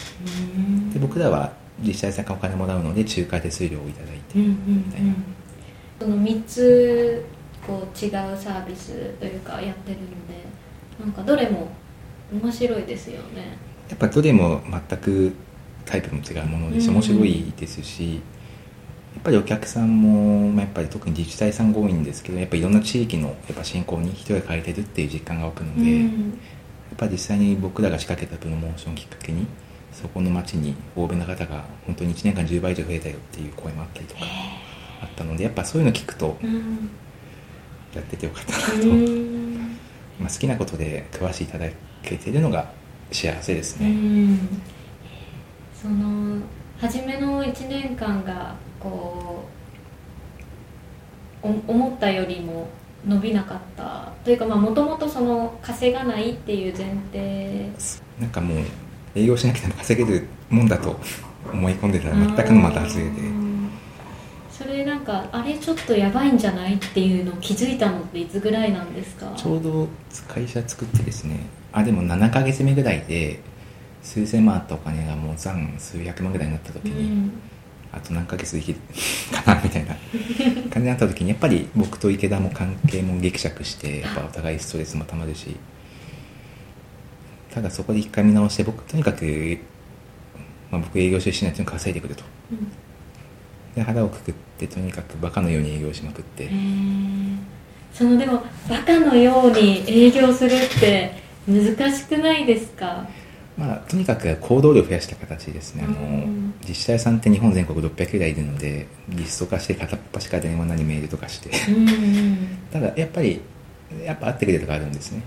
[0.93, 5.25] で僕らは実際さんからお金もらうので仲介手数料をいただいて、うんうんうん。
[5.99, 7.25] その3つ
[7.65, 10.45] こう違うサービスというかやってるので
[10.99, 11.71] なんかどれも
[12.31, 13.57] 面白いですよね。
[13.89, 15.33] やっぱどれも全く
[15.85, 16.85] タイプも違うものです。
[16.85, 16.93] しうん。
[16.95, 18.19] 面白いですし、や
[19.19, 26.09] っぱりお客さんも、まあ、やっぱり特に自治体さんが多いんですけどやっぱりいろんな地域のやっぱ振興に人が変えてるっていう実感が湧くので、やっ
[26.97, 29.45] ぱり実際に僕らが仕掛けたプロモーションをきっかけに
[30.01, 34.21] そこの町に欧米の方が本当に1年間10倍以上増えたよっていう声もあったりとか
[35.01, 36.89] あったのでやっぱそういうの聞くとうん。
[37.93, 39.77] やっててよかったなと、うん
[40.19, 41.67] まあ、好きなことで食わしていただ
[42.01, 42.71] けているのが
[43.11, 44.39] 幸せですうね、ん。
[45.73, 46.37] その
[46.79, 49.45] 初めの1年間がこ
[51.43, 52.69] お思ったよりも
[53.05, 54.11] 伸びなかった。
[54.23, 57.69] というかもともとその稼がないっていう前提。
[58.19, 58.57] なんかもう
[59.15, 60.99] 営業しなくても稼げるもんだと
[61.51, 63.11] 思い込んでたら全くのまた外れで。
[64.49, 69.33] それなんかあれちょっとやばいんじゃないっていうのを気づいたのっていつぐらいなんですか？
[69.35, 69.87] ちょうど
[70.27, 71.39] 会社作ってですね。
[71.71, 73.39] あでも7ヶ月目ぐらいで
[74.03, 77.31] 数千万あったお金がもう残数百万ぐらいになった時に、うん。
[77.93, 78.79] あと何ヶ月できる
[79.43, 85.57] かなみたいな感じになった時にやっぱり僕と池田も関係もぎくしゃくしてやっぱお互いストレスもたまるし
[87.53, 89.57] ただそこで一回見直して僕とにかく、
[90.71, 92.71] まあ、僕営業出身ないうの稼いでくると、うん、
[93.75, 96.49] で腹をくくってとにかくバカのように営業しまくって。
[97.93, 101.11] そのでもバカのように営業するって
[101.45, 103.05] 難しくないですか？
[103.57, 106.25] まあ、とにかく行動量を増やした形ですね、あの
[106.61, 111.51] 自治体さんって日本全国600ぐらいいるのでリスト化して片っ端から電話なりメールとかして。
[112.71, 113.41] ただやっぱり
[114.05, 115.21] やっぱ会ってくれるとかあるんですね。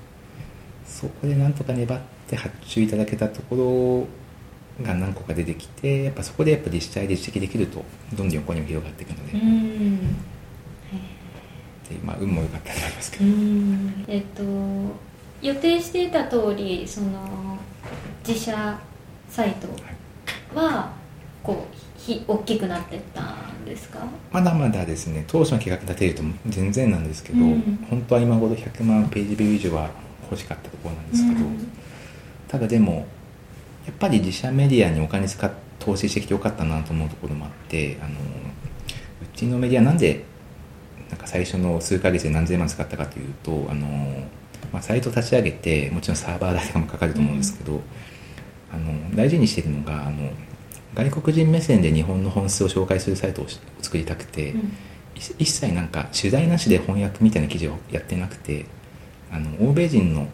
[0.87, 4.07] そこでなんとか粘って発注いただけたとこ
[4.81, 9.33] ろが何個か出てきてやっぱそこでやっぱ自治体で指摘できるとどんどん横にも広がっていくので。
[11.89, 13.25] でまあ、運も良かったと思いますけど。
[14.09, 14.43] えっと
[15.43, 17.59] 予定していた通りその
[18.27, 18.81] 自社
[19.29, 20.93] サイトは
[21.43, 23.99] こうひ大きくなってったんですか？
[24.33, 29.91] まだまだですね当初の企画立てると全然なんですけど、うん、本当は今頃100万ページビュー以上は
[30.31, 31.69] 欲しかったところなんですけど、うん、
[32.49, 33.07] ただでも
[33.87, 35.51] やっぱり自社メディアにお金使っ
[35.85, 38.17] 投資してきてよかったなと思うところもあってあのう
[39.35, 40.25] ちのメディアなんで
[41.11, 44.27] なんか最初の数ヶ月で何千万使ったかというとあの
[44.73, 47.81] まあ、サイト立ち上げてもちろんサーバー代とかもかかると思うんですけど、うん、
[48.73, 50.33] あの大事にしてるのがあの
[50.95, 53.47] 外国人目線で日本の本質を紹介するサイトを
[53.81, 54.73] 作りたくて、うん、
[55.15, 58.67] 一切なんか取材なしで翻訳みたいな記事をやってなくて
[59.31, 60.27] あの欧米人の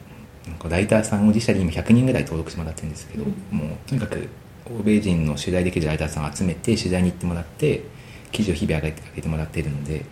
[0.69, 4.29] ライターさんを自社で今100人ぐらい登録してもらってるんですけど、うん、もうとにかく
[4.67, 7.83] 欧米人の取材できるライターさんを集めて取材に行ってもらって
[8.33, 10.05] 記事を日々上げて上げてもらっているので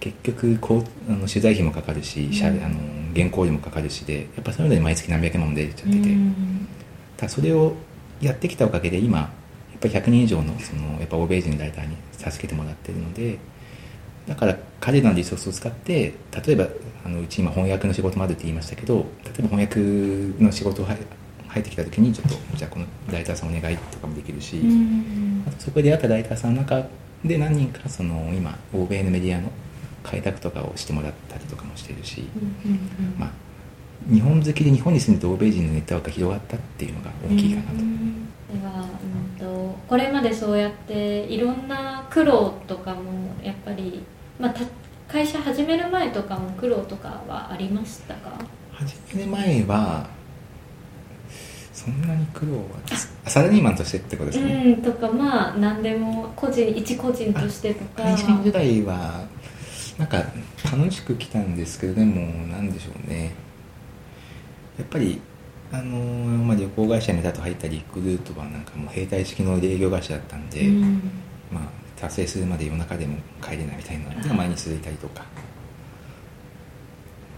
[0.00, 0.76] 結局こ
[1.08, 2.76] うあの取材費もかかるし、うん、あの
[3.14, 6.68] 原稿料もかかるしでやっぱそういうので毎月何百万も出ちゃってて、うん、
[7.16, 7.74] たそれを
[8.20, 13.38] やってきたおかげで今やっぱり100人以上のそのやっぱ欧米人のライターに助けてもらってるので
[14.28, 16.14] だから彼らのリソースを使って
[16.46, 16.66] 例えば
[17.08, 20.96] あのうち今翻訳の仕事もあるって言いましたけど例えば翻訳の仕事を入
[21.60, 26.86] ってきた時にちょっとじゃあこのライターさんお願いとかもできるし、うん、あとそこで会ったライターさんの中
[27.24, 29.50] で何人かその今欧米のメディアの
[30.02, 32.28] 開拓とかをしてもらったりとかもしてるし、
[33.18, 33.30] まあ、
[34.12, 37.76] 日本好きで日本に住んでて欧米人のネットワークが広がったっていうのが大きいかなと。
[37.78, 37.84] で
[38.64, 44.04] は、うんと、これまでそうやっていろんな苦労とかもやっぱり、
[44.38, 44.54] まあ、
[45.08, 48.30] 会社始める前とかも苦労とかはありましたか？
[48.72, 50.06] 始める前は
[51.72, 52.62] そんなに苦労は
[53.26, 54.74] サラリーマンとしてってことですね。
[54.76, 58.02] うんとかまあ何でも個人一個人としてとか。
[58.02, 59.24] 会社員時代は
[59.96, 60.22] なんか
[60.70, 63.32] 楽しく来たんですけどでも何でしょうね。
[64.78, 65.20] やっぱり
[65.72, 71.10] あのまあ、旅行会社にだと入ったリクルートはなんかもう兵隊式の営業会社だったんで、うん、
[71.52, 71.64] まあ、
[72.00, 75.24] 達成するまで夜中でも帰れないみたいなのが毎日続いたりとか。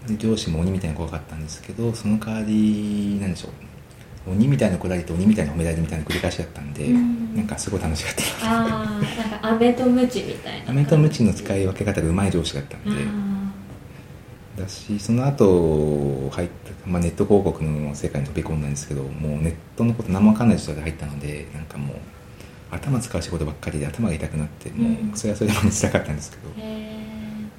[0.07, 3.51] で上司も鬼みたいに怖かったんですけどその代わりなんでしょう。
[4.31, 9.03] 鬼みたいな来られて鬼みたいな褒められるみたいな繰り返しだったんで、うん、なんかすごい楽しかったああなん
[9.39, 12.91] か飴とムチみたいな飴とムチの使い分け方がうまい上司だったんで。
[14.57, 16.49] だしその後入っ
[16.83, 21.97] た、まあ、ネット広告の世界に飛び込んだんですけどもうネットのこと何も分かんない人で入ったのでなんかもう
[22.71, 27.51] 頭使う仕事ばっかりで頭が痛くなってもうそれはそれでもつらかったんですけど、うん、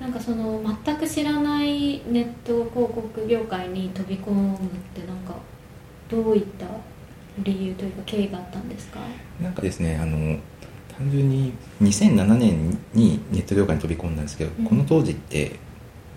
[0.00, 4.58] なんかその全く知らないネット広告業界に飛び込むっ
[4.94, 5.34] てなんか
[6.08, 6.66] どういった
[7.40, 9.00] 理由というか経緯があったんですか？
[9.40, 10.38] なんかですねあの
[10.96, 15.58] 単純に2007年にネット業界に飛び込んだんですけど、うん、この当時って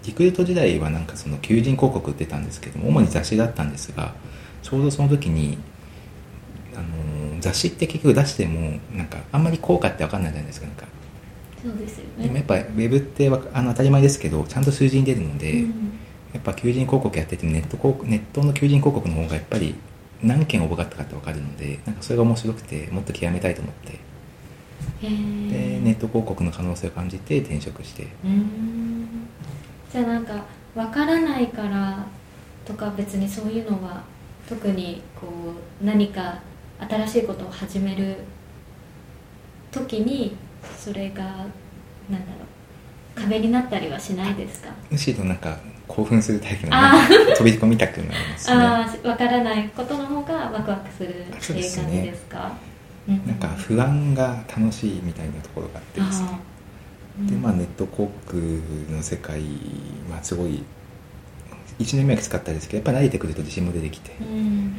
[0.05, 4.15] リクルート時代はなんかその求人広告出たんですけども主に雑誌だったんですが
[4.63, 5.59] ちょうどその時に
[6.75, 10.85] あの雑誌って結局出してもなんかあんまり効果って分かんないじゃないですかなんか。
[11.63, 12.23] そうですよね。
[12.25, 15.69] でもやっぱウェブってあの当たり前ですけどちゃんと数字に出るので、うん、
[16.33, 19.75] やっぱ求人広告やっててネットネットの求人広告の方がやっぱり
[20.23, 23.99] 何件応募があったかって分かるのでなんかそれが面白くてもっと極めたいと思って。
[25.01, 28.07] でネット広告の可能性を感じて転職して。
[29.91, 32.05] じゃあなんか分からないから
[32.65, 34.03] とか別にそういうのは
[34.47, 35.27] 特にこ
[35.81, 36.39] う何か
[36.89, 38.17] 新しいことを始める
[39.71, 40.35] 時に
[40.77, 42.45] それがなんだろ
[43.15, 44.69] 壁になったりはしないですか？
[44.89, 48.55] むしろなんか興奮するタイプのあ飛び込みたくなりますね。
[48.55, 52.51] ああわからないことの方がワクワクするっていう感じですか？
[53.07, 56.27] なんか不安が楽しいみたいなところがあってですね。
[56.31, 57.29] あー。
[57.29, 59.41] でまあネット広告の世界
[60.09, 60.63] はすごい
[61.79, 64.11] 1年目はきつかったですけどやっぱり慣れてくると自信も出てきて。
[64.21, 64.77] うん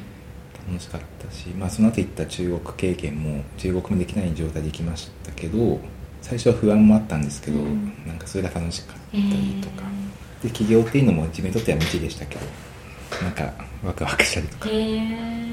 [0.69, 5.81] 楽しかったし、まあ、その後行った中国経験も中国もできない状態で行きましたけど
[6.21, 7.93] 最初は不安もあったんですけど、うん。
[8.07, 9.83] なんかそれが楽しかったえりとか、
[10.43, 12.43] で起業っていうのも自分にとっては未知でしたけど
[13.23, 13.53] なんか
[13.85, 14.69] ワクワクしたりとか。
[14.69, 15.53] へえ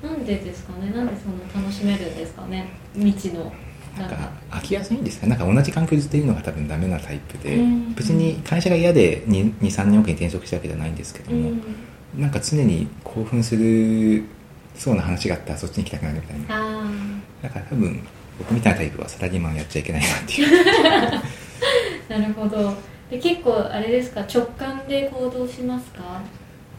[0.00, 0.90] なんでですかね？
[0.94, 2.68] なんでそんな楽しめるんですかね？
[2.94, 3.52] 未知の。
[3.98, 5.30] なんか飽きやすいんですかね？
[5.30, 7.94] なんか同じ環境ずっといるのが多分ダメなタイプで、うん。
[7.94, 11.62] 別に会社が嫌で23年おきに転職したわけじゃないんですけども、うん
[12.16, 14.24] なんか常に興奮する
[14.74, 16.44] そうな話があったらそっちに行きたくなるみたいな。
[16.82, 16.84] あ
[17.42, 18.00] だから多分
[18.38, 20.48] 僕みたいなタイプはサラリーマンやっちゃいけないなっていう。
[20.88, 21.22] あ
[22.08, 22.74] なるほど。
[23.10, 24.20] で結構あれですか？
[24.22, 26.22] 直感で行動しますか？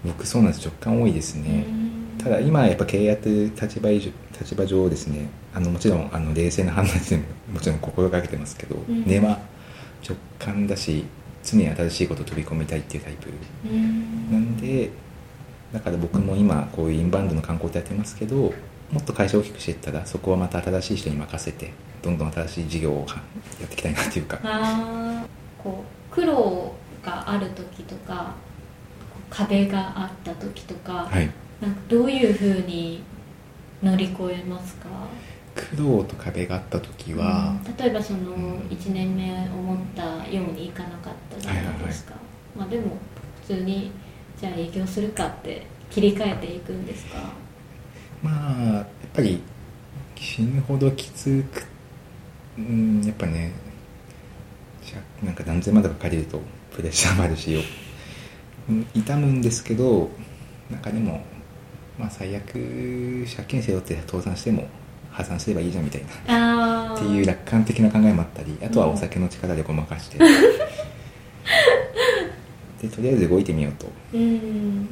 [0.06, 0.65] 僕そうなんです。
[0.65, 2.24] 直感多いですね、うん。
[2.24, 5.28] ただ今やっぱ経営やってる立場以上立場上ですね。
[5.54, 9.04] あのもちろんあの冷静な判断でももちろん心がけてますけど、ん。
[9.06, 9.39] 根は
[10.08, 11.04] 直感だし
[11.44, 13.30] 常に新しいことを飛び込みたいっていうタイプ。
[13.65, 14.32] うん。
[14.32, 14.89] なんで
[15.73, 18.53] だから僕も今こういうインバウンドの観光ってやってますけども
[18.99, 24.39] っと会社を大きくしていったらそこはまた新しい人に任せてどんどん新しい事業をやっていきたいなっていうか。
[24.43, 28.34] あーこう苦労がある時とか
[29.29, 31.29] 壁があった時とか、はい。
[31.62, 33.03] なんかどういうふうに
[33.84, 34.88] 乗り越えますか？
[35.53, 37.77] 苦労と壁があった時は、うん。
[37.77, 38.60] 例えばそのん。
[38.69, 40.03] 1年目思った
[40.34, 42.15] ようにいかなかったじゃないですか、
[42.58, 42.97] まあでも
[43.41, 43.91] 普通に
[44.39, 47.17] じゃあ営業するかって切り替えていくんですか？
[48.23, 49.41] まあやっぱり
[50.15, 51.63] 死ぬほどきつく
[52.58, 53.52] うんやっぱね
[55.23, 56.41] なんか何千万とか借りると
[56.75, 57.62] プレッシャーもあるしよ、
[58.69, 60.10] うん痛むんですけど
[60.69, 61.23] なんかでも
[61.97, 64.67] まあ最悪借金背負って倒産しても
[65.12, 70.17] 破産すればいいじゃんみたいなっていう楽観的な考えもあったりあとはお酒の力でごまかして、
[72.82, 73.92] でとりあえず動いてみようと。
[74.13, 74.89] うん。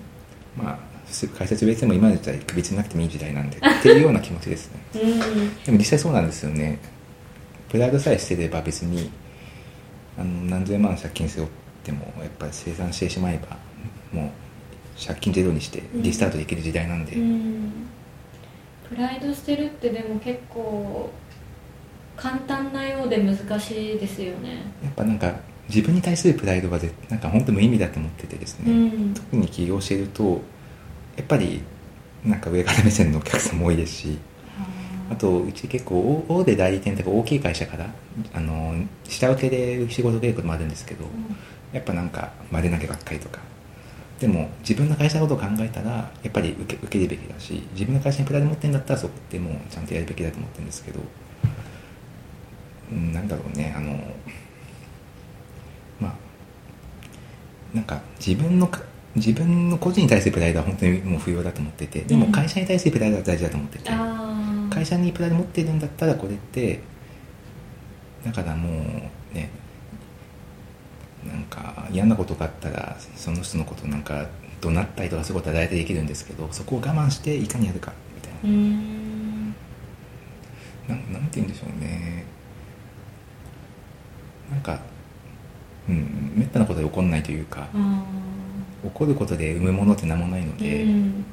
[0.58, 4.80] まあす会社潰れても今の時代首つなくてもいい時代なんでっていうような気持ちですね。
[4.95, 5.63] うん。
[5.63, 6.80] でも実際そうなんですよね。
[7.69, 9.10] プライドさえ捨てれば別に
[10.17, 11.50] あの何千万借金背負っ
[11.84, 13.58] てもやっぱり生産してしまえば
[14.12, 17.71] もう借金ゼロにしてリスタートできる時代なんで、うん。
[18.89, 21.10] プライド捨てるってでも結構
[22.15, 24.63] 簡単なようで難しいですよね。
[24.84, 25.34] やっぱなんか
[25.69, 29.13] 自分に対するプライドはぜなんか本当無意味だと思っててですね、うん。
[29.13, 30.41] 特に起業していると
[31.15, 31.62] やっぱり
[32.25, 34.17] なんか上から目線のお客さんも多いですし
[35.10, 37.89] あとうち結構大大手代理店とか大きい会社から
[38.34, 38.75] あの
[39.06, 41.06] 下請けで仕事を受けることもあるんですけど、
[41.71, 43.39] やっぱなんか丸投げばっかりとか。
[44.19, 50.99] でも自分の会社のことを考えたらやっぱり受け受けるべきだし自分の会社にプライド持ってるんだったらそこってもうちゃんとやるべきだと思ってるんですけど
[52.91, 53.91] うんなんだろうねあの
[55.99, 56.13] まあ
[57.73, 58.82] なんか自分のか
[59.15, 63.91] 自分の個人に対するプライドは本当にもう不要だと思っててでもうん会社に対するプライドは大事だと思ってて、
[64.69, 66.82] 会社にプライド持ってるんだったらこれって
[68.23, 69.49] だからもうね
[71.25, 74.27] なんか嫌なことがあったらその人のことなんか
[74.62, 79.17] 怒鳴ったりとかそういうことは大体できるんですけどそこを我慢していかにやるかみたいな。
[80.88, 82.25] なんなんて言うんでしょうね。
[84.49, 84.80] なんか
[85.89, 86.34] うん。
[86.36, 88.04] めったなことで起こんないというかあ
[88.84, 91.26] 起こることで生むものって何もないのーで、うん。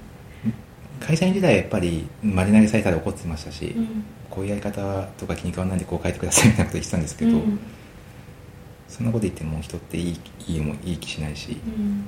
[1.00, 4.04] 会社員時代はやっぱり丸投げされたら怒ってましたし、うん。
[4.30, 7.58] こういうやり方とか気に食わないんでこう書いてくださいみたいなこと言ってたんですけど、うん。
[8.88, 12.06] そんなこと言っても人っていいいい思いいい気しないし、うん。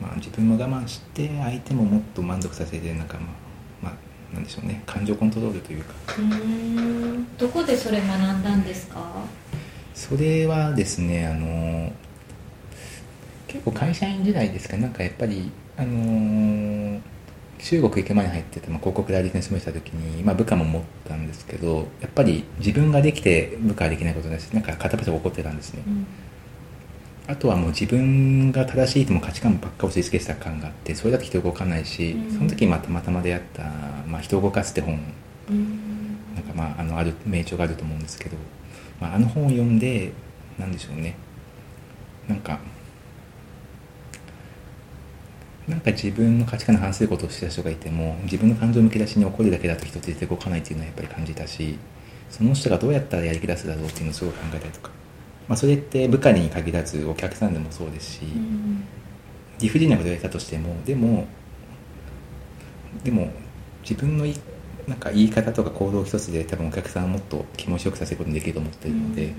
[0.00, 3.26] まあ、自分も我慢して相手ももっと満足させてなんかまあ、
[3.82, 4.82] まあ、なんでしょうね。
[4.86, 5.94] 感情コントロールというか。
[7.36, 9.12] どこでそれ学んだんですか？
[9.98, 11.92] それはですねあの
[13.48, 17.00] 結構会社員時代ですかなんかやっぱりあの
[17.58, 25.82] 中国行く前に入ってて、まあ、広告代理店に勤めてた時に、まあ、部下も持ったんですけどやっぱり自分ができて部下ができないことだしなんか片っ端が怒ってたんですね。
[25.84, 26.06] うん。
[27.26, 32.38] あとはもう自分が正しいとも価値観ばっか押し付けてた感があってそれだと人動かないし、うん。
[32.38, 33.64] その時まあたまたま出会った
[34.06, 35.00] 「まあ、人を動かす」って本。
[35.50, 35.78] うん。
[36.36, 38.36] なんかまああのある名著があると思うんですけど、
[39.00, 40.12] まあ、あの本を読んで
[40.58, 41.16] なんでしょうね。
[42.28, 42.58] なんか
[45.66, 51.78] なんか自分の価値観に反することをしてた人がいても自分の感情むき出しに怒るだけだと人って出て動かないっていうのはやっぱり感じたし
[52.30, 54.90] その人がどうやったらやりき出すだろうっていうのをすごい考えたりとか。
[55.46, 58.84] まあ、それって部下に限らずお客さんでもそうですし、うん
[59.60, 61.26] 理不尽なことを言われたとしてもでも
[63.02, 63.30] でも
[63.82, 64.34] 自分のい
[64.88, 69.34] なんか言い方とか行動一つで多分お客さんをもっと気持ちよくさせることにできると思ってるので、うん。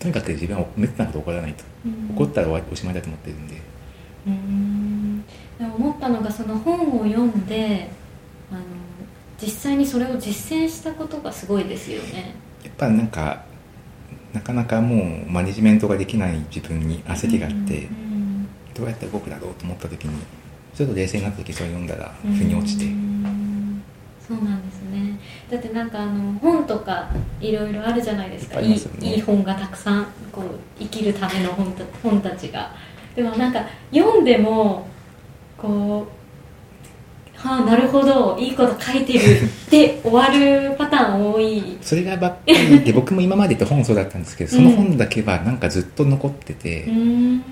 [0.00, 2.16] とにかく自分はめったなこと起こらないと、うん。
[2.16, 3.60] 怒ったらおしまいだと思ってるんで。
[4.26, 5.24] うん。
[5.60, 7.90] 思ったのがその本を読んで
[8.50, 8.60] あの
[9.40, 12.34] 実際にそれを実践したことがすごいですよね。
[12.64, 13.44] やっぱなんか
[14.32, 18.48] なかなかもうマネジメントができない自分に焦りがあって、うん。
[18.74, 20.24] どうやって動くだろうと思った時に
[20.74, 23.33] ちょっと冷静になった時それを読んだらうん腑に落ちて、うん
[24.26, 25.18] そうなんですね。
[25.50, 27.10] だってなんかあの本とか
[27.40, 28.58] いろいろあるじゃないですか。
[28.58, 30.44] いいいいい本がたくさんこう
[30.78, 32.74] 生きるための本た本たちが。
[33.14, 33.60] でもなんか
[33.92, 34.86] 読んでも
[35.58, 41.76] こうはあなるほどいいこと書いてるって終わるパターン多い。
[41.82, 46.84] それがばっかりで 僕も今まで言った本そうだったんですけどその本だけはなんかずっと残ってて。
[46.84, 47.42] う、ん。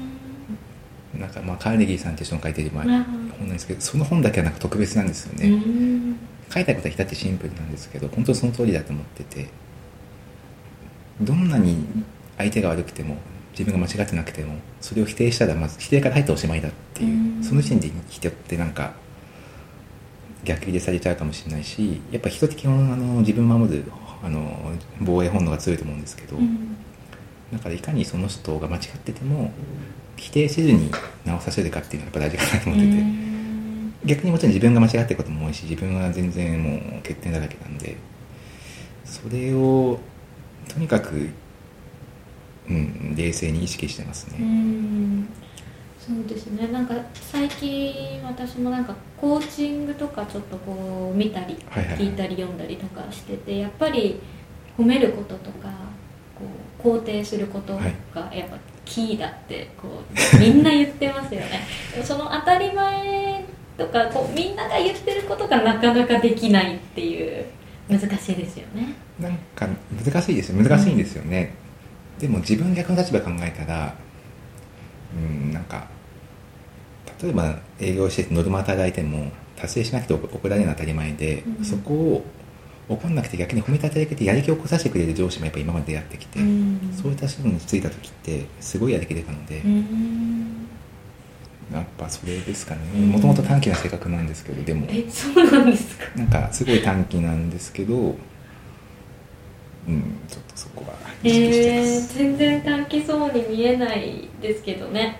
[1.20, 6.16] なんかまあカーネギーさんって人の書いてる本なんですけどその本だけはなんか特別なんですよね、うん
[6.53, 9.48] 書いたことは至ってシンプルなんですけど本当にその通りだと思ってて
[11.20, 11.86] どんなに
[12.36, 13.16] 相手が悪くても
[13.53, 17.44] 自分が間違ってなくてもそれを否定したらまず否定から入っておしまいだっていう、うん。
[17.44, 18.94] その時点で人ってなんか
[20.44, 23.84] 逆切れされちゃうかもしれないしやっぱ人って基本あの自分を守る
[24.22, 26.76] あの防衛本能が強いと思うんですけど、うん。
[27.53, 29.53] だからいかにその人が間違ってても
[30.16, 30.90] 否定せずに
[31.24, 33.32] 直させるかっていうのがやっぱ大事かなと思ってて、うん
[34.05, 37.96] 逆にもちろん自分が間違ってることも多いし自分は全然もう欠点だらけなんで
[39.05, 39.98] それを
[40.68, 41.28] とにかく、
[42.68, 45.28] うん、冷静に意識してますうね、ん。
[45.98, 46.66] そうですね。
[46.68, 54.20] なんか最近私もなんかコーチングとかちょっとこう見たり聞いたり読んだりとかしててやっぱり
[54.76, 55.68] 褒めることとか
[56.82, 57.76] こう肯定すること
[58.12, 60.03] がやっぱキーだってこ
[60.34, 61.61] うみんな言ってますよね。
[62.03, 63.44] その当たり前
[63.87, 67.45] とかこうみんなが言ってることがなかなかできないっていう
[67.89, 68.95] 難しいですよね。
[69.20, 69.68] なんか
[70.05, 70.62] 難しいですよ。
[70.62, 71.55] 難しいんですよね、
[72.18, 73.95] でも自分逆の立場考えたら
[75.14, 75.87] うんなんか
[77.22, 82.24] 例えば営業しててノルマ働いても達成しなくて怒られるのは当たり前で、うんそこを
[82.89, 90.68] 怒んなくて逆に褒めたたえてやる気を起こさせてくれる上司もやっぱ今まで出会ってきて、うんそういった人についた時ってすごいやる気出たので、うん
[91.72, 92.80] やっぱそれですかね。
[92.94, 94.86] うんもともと短気な性格なんですけどでも。
[94.90, 96.04] えそうなんですか？
[96.16, 105.18] なんかすごい短気なんですけどうんちょっとそこは意識してまえー、す、全然短気そうに見えないですけどね。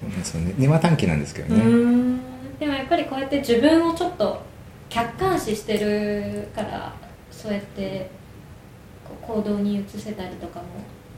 [0.00, 0.54] そうなんですよね。
[0.58, 1.62] 根は短気なんですけどね。
[1.64, 2.18] ん。
[2.58, 4.40] でもやっぱりこうやって自分をちょっと
[4.88, 6.94] 客観視してるから
[7.30, 8.08] そうやって
[9.22, 10.66] 行動に移せたりとかも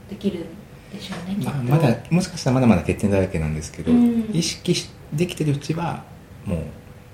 [0.09, 0.45] できるん
[0.93, 4.29] でしょうねまあ、まだもしかしたらまだまだ欠点だらけなんですけど、うん。
[4.33, 6.03] 意識しできてるうちは
[6.45, 6.59] もう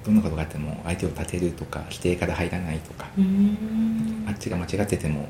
[0.06, 4.26] どんなことがあっても相手を立てるとか否定から入らないとか、うーん。
[4.28, 5.30] あっちが間違ってても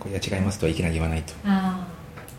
[0.00, 1.34] これは違いますとはいきなり言わないと。
[1.44, 1.86] あ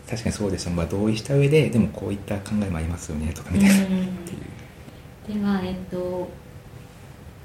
[0.08, 3.82] 確かにそうですよ、まあ、同意した上ででもこういった考えもありますよねとかあみたいな、うん。
[3.82, 6.28] っていうではえっと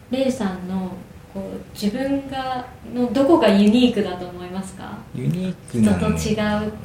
[0.09, 0.91] レイさんの
[1.35, 4.97] こう自分がのどこがユニークだと思いますか？
[5.13, 6.37] ユニーク人と違う、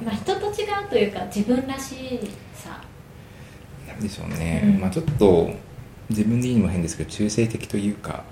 [0.05, 2.19] まあ、人と違うというか自分らし
[2.53, 2.83] さ。
[3.87, 4.81] なんでしょうね、うん。
[4.81, 5.51] まあちょっと
[6.09, 8.25] 自分で言うのも変ですけど中性的というか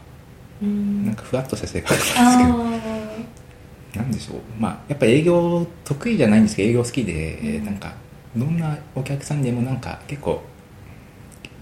[0.60, 1.06] うん。
[1.06, 4.00] なんかふわっとした性格なんですけど。
[4.00, 4.40] あなんでしょう。
[4.58, 7.64] まあやっぱ営業得意じゃないんですけど営業好きで、うん。
[7.64, 7.94] なんか
[8.36, 10.42] どんなお客さんでもなんか結構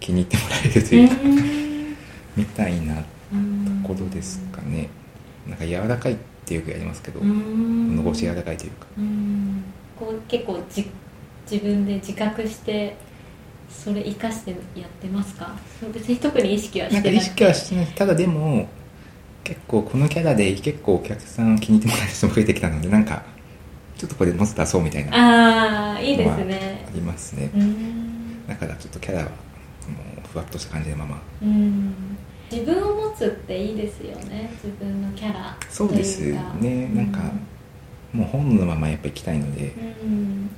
[0.00, 1.96] 気に入ってもらえるとーいうか、うん。
[2.36, 3.02] みたいなと
[3.32, 4.88] うんころですかね
[5.48, 7.96] なんか柔らかいってよくやりますけど、うん。
[7.96, 8.86] 物腰柔らかいというか。
[8.98, 9.64] うん。
[9.98, 10.90] こう結構じ
[11.50, 12.96] 自分で自覚して
[13.70, 14.56] それ生かしてや
[14.86, 15.56] ってますか？
[15.92, 17.86] 別に特に意識はしてないなんか意識はしてない。
[17.86, 18.68] ただでも
[19.44, 23.22] 結構このキャラで結構お客さん気に入ってもらえる人も増えてきたのでなんか
[23.96, 26.88] ちょっとこれもっと出そうみたいなあああいいですね。
[26.94, 27.50] りますね。
[27.54, 28.46] うん。
[28.46, 29.30] だからちょっとキャラはも
[30.18, 31.22] うふわっとした感じのまま。
[31.42, 31.94] うん
[32.50, 34.50] 自分を持つっていいですよね。
[34.62, 36.20] 自分のキャラそうです
[36.60, 36.90] ね。
[36.94, 37.20] なんか
[38.12, 39.72] もう本のままやっぱり行きたいので。
[40.02, 40.50] うん。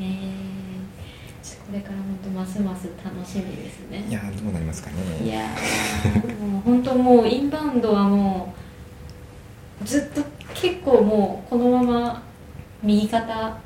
[0.00, 0.58] えー
[1.68, 4.02] これから本当ますます楽しみですね。
[4.08, 4.96] いやーどうなりますかね。
[5.22, 8.54] いやーもう本当もうインバウンドはも
[9.82, 10.22] うずっと
[10.54, 12.22] 結構もうこのまま
[12.82, 13.58] 右肩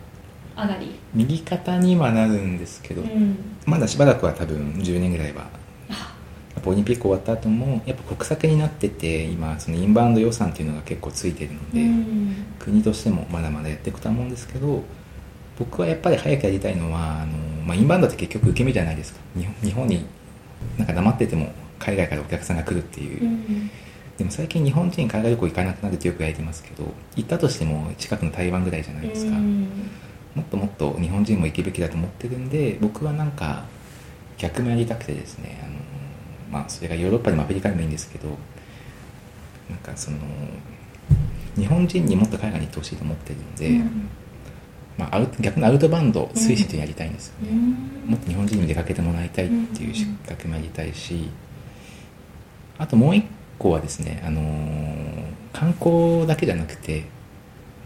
[0.57, 0.97] 上がり。
[1.14, 3.37] 右肩にはなるんですけど、うん。
[3.66, 5.47] まだしばらくは多分10年ぐらいは
[6.70, 12.46] オリンピック終わった後もやっぱ国策になってて今そのインバウンド予算っていうのが結構ついてるので、うん。
[12.58, 14.82] 国としてもまだまだやっていくとは思うんですけど
[15.58, 19.20] 僕はやっぱり早くやりたいのはあの、まあ、インバウンドって結局受け身じゃないですか。
[19.36, 20.04] 日本日本に
[20.78, 23.70] なんか黙ってても海外からお客さんが来るっていう、うん
[24.18, 26.84] でも最近日本人海外旅行行かなくなるってよく言われてますけど
[27.16, 29.62] 行ったとしても近くの台湾ぐらいじゃないですか、うん。
[30.34, 33.64] もっともっと日本人も行くべきだと思ってるんで僕はなんか
[34.38, 35.72] 逆もやりたくてですねあの、
[36.53, 38.28] まあ、それがヨーロッパでもアフリカでもいいんですけど
[39.70, 40.18] なんかその
[41.57, 44.09] 日本人にもっと海外に行ってほしいと思ってるんで、うん。
[44.98, 48.11] まあ、アウト逆のアウトバウンド推進ってやりたいんですよね、うん。
[48.11, 51.28] もっと日本人に出かけてもらいたいっていう仕掛けもやりたいし
[52.78, 53.26] あともう一
[53.59, 57.05] 個はですね、あのー観光だけじゃなくて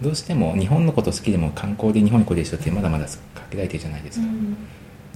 [0.00, 4.56] どうしても日本のこと好きでも観光で日本に来れる人ってまだまだ限られてるじゃないですか、うん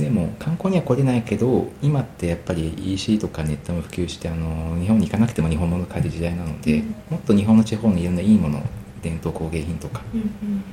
[0.01, 6.95] でも観光には来れないけど今ってやっぱり EC とかネットも普及してあの日本に行かなくても日本物買える時代なので、うん。
[7.11, 8.63] もっと日本の地方のいろんないいもの
[9.03, 10.65] 伝統工芸品とか、うん。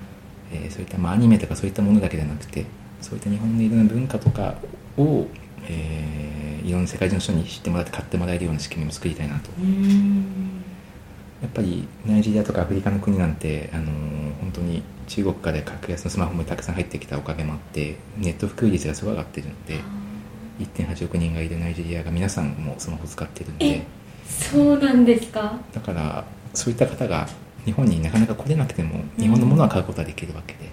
[0.52, 2.66] えーそういったまあアニメとかそういったものだけじゃなくて
[3.02, 4.56] そういった日本のいろんな文化とか
[4.98, 5.28] を、
[5.68, 9.50] えーいろんな世界中の人に知ってもらって買ってもらえるような仕組みも作りたいなと。
[9.58, 10.62] うん。
[11.42, 14.17] やっぱりナイジェリアとかアフリカの国なんて、あのー
[14.48, 19.82] 本当に中国から格安のスマホもたくさん入ってきたおかげもあってネット普及率がすごい上がってるので
[20.60, 23.66] 1.8億人がいるナイジェリアが皆さんもスマホ使ってるんで。
[23.66, 23.84] え
[24.26, 25.60] そうなんですか？
[25.74, 27.28] だからそういった方が
[27.66, 30.70] 日本になかなか来れなくても日本のものは買うことはできるわけで、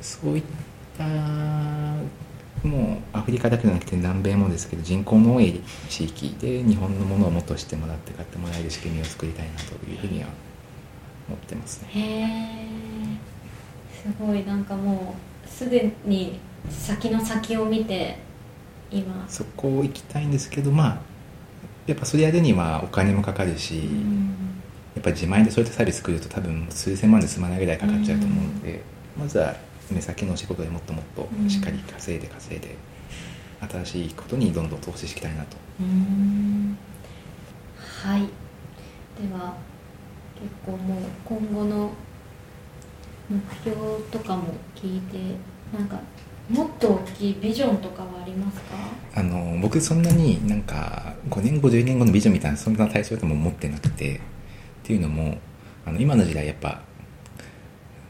[0.00, 0.42] そういっ
[0.96, 1.04] た
[2.66, 10.28] もうアフリカだけじゃなくて南米もですけど人口の多い地域で日本のものをもっと知ってもらって買ってもらえる仕組みを作りたいなというふうには
[11.28, 11.88] 思ってますね。
[11.92, 12.00] へ
[14.04, 15.14] えすごいなんかも
[15.44, 18.18] うすでに先の先を見て
[18.90, 19.24] 今。
[19.28, 21.00] そこ行きたいんですけどまあ
[21.86, 24.36] やっぱそれやるにはお金もかかるし、うん。
[24.94, 28.82] やっぱり自前でそういったサービス作ると多分数千万で済まないぐらいかかっちゃうと思うので、
[29.18, 29.56] まずは
[29.90, 32.76] 目先のお仕事でもっともっとしっかり稼いで稼いで
[33.68, 35.56] 新しいことにどんどん投資していきたいなと。
[35.80, 36.76] うん。
[38.04, 38.20] はい。
[38.20, 39.56] では
[40.42, 41.90] 結構もう今後の
[43.30, 43.76] 目標
[44.10, 45.18] とかも聞いて
[45.72, 46.00] なんか
[46.50, 48.74] もっと大きいビジョンとかはありますか？
[49.14, 54.20] あの僕そんなになんか5年後10年後のビジョンみたいなそんな対象でも持ってなくてっ
[54.82, 55.38] ていうのも
[55.86, 56.82] あの今の時代やっぱ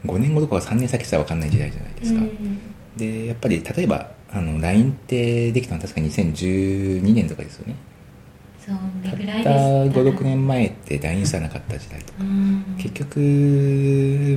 [0.05, 2.59] 5年後とかは3年先したら分かんない時代じゃないですか、うん。
[2.97, 7.75] でやっぱり例えばあの LINE ってできたのは確か2012年とかですよね
[8.65, 12.19] そうたったねぐらいです56年前って LINE さなかった時代とか。
[12.21, 12.75] うん。
[12.77, 13.19] 結局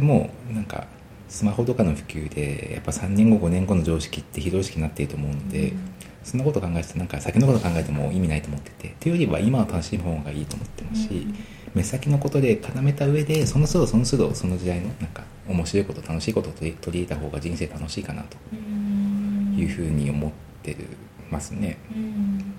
[0.02, 0.86] もうなんか
[1.28, 5.78] スマホとかの普及でやっぱ3年後5年後の常識って非常識になっていると思うので、うん。
[6.24, 8.88] そんなこと考えてなんか先のこと考えても意味ないと思ってて。
[8.88, 11.34] っていうよりは今を楽しむ方がいいと思ってますし、うん。
[11.74, 20.30] 目先のことで固めた上でその都度その都度その時代のなんか面白いこと楽しいことを取り入れた方が人生楽しいかなとうんいうふうに思っ
[20.62, 20.86] てる
[21.30, 21.78] ますね。
[21.94, 22.55] うん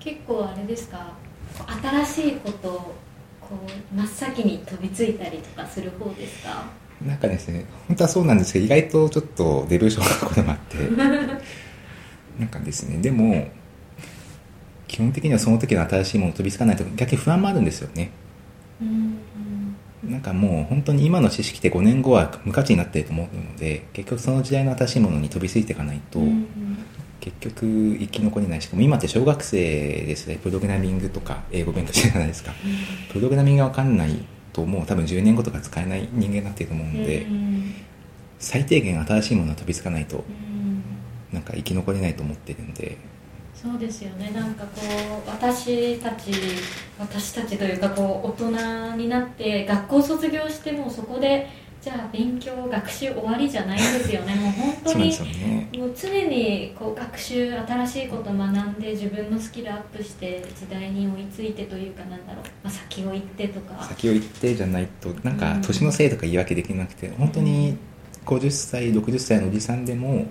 [0.00, 1.12] 結構あれですか？
[2.04, 2.94] 新しいことを
[3.40, 3.56] こ
[3.92, 6.64] う真っ先に飛びついたりとかする方ですか？
[7.04, 10.76] なんかですね本当はそうなんですけど意外とちょっとデブ症なこともあって
[12.38, 13.48] なんかですねでも
[14.86, 18.10] 基本的にはその時の新しいものを飛びつかないと逆に不安もあるんですよね。
[18.80, 19.16] うん
[20.02, 26.46] なんかもう本当に今の知識って5年後は無価値になってると思うので結局その時代の新しいものに飛びついていかないと、うん
[27.20, 28.62] 結局生き残れない。
[28.62, 30.36] しかも今って小学生ですね。
[30.36, 32.52] プログラミングとか英語勉強してるじゃないですか。
[33.12, 37.74] プログラミングが分かんないともう多分10年後とか使えない人間になってると思うので、うん。
[38.38, 40.82] 最低限新しいものは飛びつかないとうん。
[41.32, 42.96] なんか生き残れないと思ってるんで。
[43.54, 44.30] そうですよね。
[44.30, 44.80] なんかこ
[45.26, 46.32] う私たち
[46.98, 51.46] 私たちというかこう大人になって学校卒業してもそこで
[51.80, 54.34] じゃあ勉強学習終わりじゃないんですよね。
[54.36, 55.68] もう本当にね。
[55.78, 63.82] もう常にこう学習新しいこと学んで自分のスキルアップして時代に追いついてというかなんだろう、まあ、先を行ってとか。
[63.82, 65.62] 先を行ってじゃないとなんかうん。
[65.62, 67.78] 年のせいとか言い訳できなくて本当に
[68.26, 70.26] 50歳60歳のおじさんでも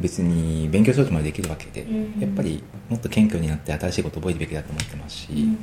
[0.00, 2.20] 別に勉強しようとまでできるわけで、うん。
[2.20, 5.58] やっぱりもっと謙虚になって新しいことを覚えるべきだと思ってますし、うん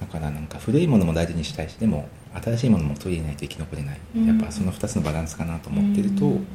[0.00, 4.26] だからなんか古いものも大事にしたいしでも新しいものも取り入れないと生き残れない、うん。
[4.26, 6.46] やっぱその2つのバランスかなと思ってると、うん。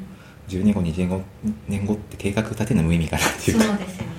[0.48, 1.22] 10年後20年後
[1.68, 3.64] 年後って計画立てるの無意味かなっていか。
[3.64, 4.12] そううですよね。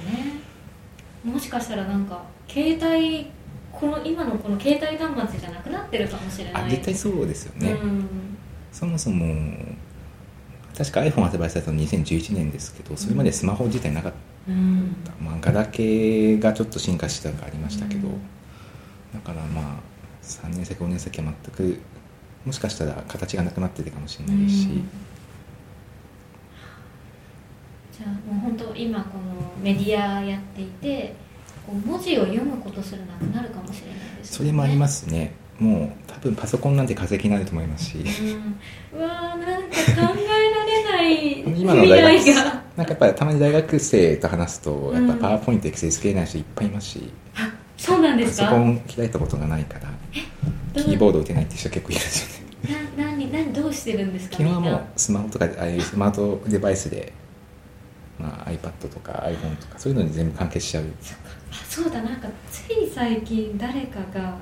[1.25, 3.31] もしかしたらなんか携帯
[3.70, 6.64] この今のこの携帯端末じゃなくなってるかもしれない。
[6.64, 8.09] あ絶対そうですよね、うん。
[8.73, 9.57] そもそも
[10.77, 14.97] 確か iPhone 発売されたの2011年ですけどそれまでスマホ自体なかった、うん。
[15.20, 18.14] まあ、ガラケーがちょっと進化したのがありましたけど、うん
[19.12, 19.64] だからまあ
[20.22, 21.80] 3年先5年先は全く
[22.44, 24.88] もしかしたら形がなくなってるかもしれないし、うん
[27.92, 31.14] じゃあもう本当今このメディアやっていて
[31.66, 35.34] こう文字を読むことすらなくなるかもしれないですそれもありますすね。
[35.58, 37.98] もう多分パソコンなんて化石になると思いますし。
[37.98, 42.34] うん、うわーなんか考えられない今の大学
[42.76, 45.18] なんかやっぱりたまに大学生と話すとやっぱうん。
[45.18, 47.52] パワーポイントエクセル作れない人いっぱいいますし、あ
[47.83, 48.49] そうなんでパすか？
[48.49, 52.53] ソコン開いたことがないからキーボード打てないって人結構いるんですよね。
[52.97, 54.37] な何何どうしてるんですか？
[54.37, 57.12] 基本はもうスマホとかああいうスマートデバイスで、
[58.20, 60.85] まあ、iPad とか iPhone とかそういうのに全部完結しちゃう。
[61.01, 61.14] そ
[61.51, 62.03] あそうだ。
[62.03, 64.37] なんかつい最近誰かがあの、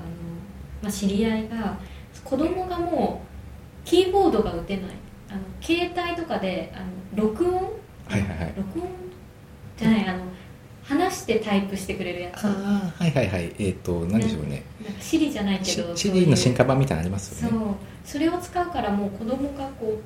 [0.83, 1.79] まあ、知り合いが
[2.23, 3.23] 子供がも
[3.83, 4.85] うキーボードが打てない。
[5.29, 6.85] あの携帯とかであの
[7.15, 7.55] 録音？
[7.55, 8.53] はいはいはい。
[8.55, 8.87] 録音？
[9.77, 10.25] じゃないあの
[10.91, 12.45] 話してタイプしてくれるやつ。
[12.45, 13.55] ああはいはいはい。
[13.59, 14.63] えっ、と何でしょうね。
[14.99, 17.75] シリじゃないけシどシリの進化版版みたいなのありますそうよね。
[18.03, 20.03] それを使うからもう子供がこう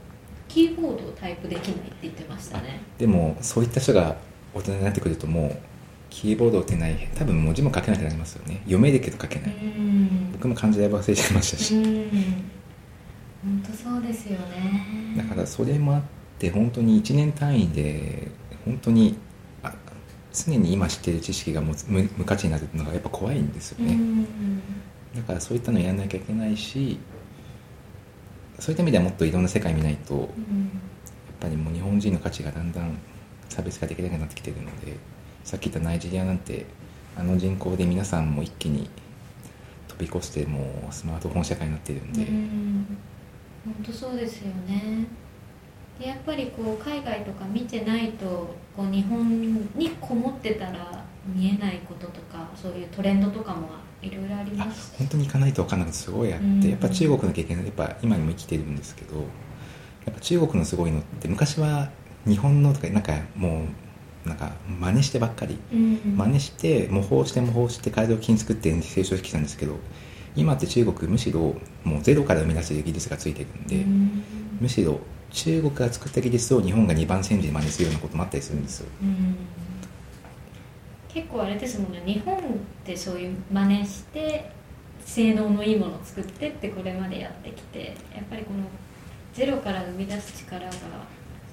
[0.48, 2.82] キーボードをタイプできないって言ってましたね。
[2.98, 4.16] でもそういった人が
[4.54, 5.58] 大人になってくるともう
[6.10, 8.58] キーボード打てない多分文字も書けなくなりますよね。
[8.66, 10.32] 読めるけど書けうない、ん。
[10.34, 11.84] 僕も漢字で忘れちゃいましたし、うん。
[13.44, 15.16] 本当そうですよね。
[15.18, 16.02] だからそれもあっ
[16.38, 18.28] て本当に1年単位で
[18.66, 19.25] 本当にあ
[20.36, 24.28] 常に今知っている知識がもう無無価値になるのがやっぱ怖いんですよね、うん
[25.16, 27.00] だからそういったのやらなきゃいけないし
[28.60, 30.82] そういった意味ではもっといろんな世界見ないとやっうん。
[31.40, 32.98] ぱりもう日本人の価値がだんだん
[33.48, 34.98] 差別化できなくなってきてるので
[35.46, 36.66] さっき言ったナイジェリアなんて
[37.18, 38.90] あの人口で皆さんも一気に
[39.88, 42.98] 飛び越してもうスマートフォン社会になってるんで、うん。
[43.64, 45.06] 本当そうですよね
[46.00, 48.26] でやっぱりこう海外とか見てないと
[48.76, 49.40] こう日本
[49.76, 53.70] にこもってたら見えないこととかそういうトレンドとかも
[54.02, 54.94] いろいろありあます。
[54.98, 56.70] 本当に行かないと分かんないことすごいあって、うん。
[56.70, 61.90] やっぱ中国の経験やっぱ今にも生きてるんですけどやっぱ中国のすごいのって昔は
[62.28, 63.66] 日本のとかなんかも
[64.26, 66.18] うなんか真似してばっかりうん。
[66.18, 69.78] 真似して模倣して模倣して改造金作って成長してきたんですけど
[70.36, 74.24] 今って中国むしろもうゼロから生み出せる技術がついてるんで、うん。
[74.60, 75.00] むしろ
[75.32, 78.88] 中国が作った技術を日本が2番煎じで真似するようなこともあったりするんですよ。
[79.02, 79.36] うん。
[81.10, 82.02] 結構あれですもんね。
[82.06, 82.40] 日本っ
[82.84, 84.52] てそういう真似して
[85.06, 88.60] 性能のいいものを作ってってこれまでやってきてやっぱりこの
[89.34, 90.72] ゼロから生み出す力が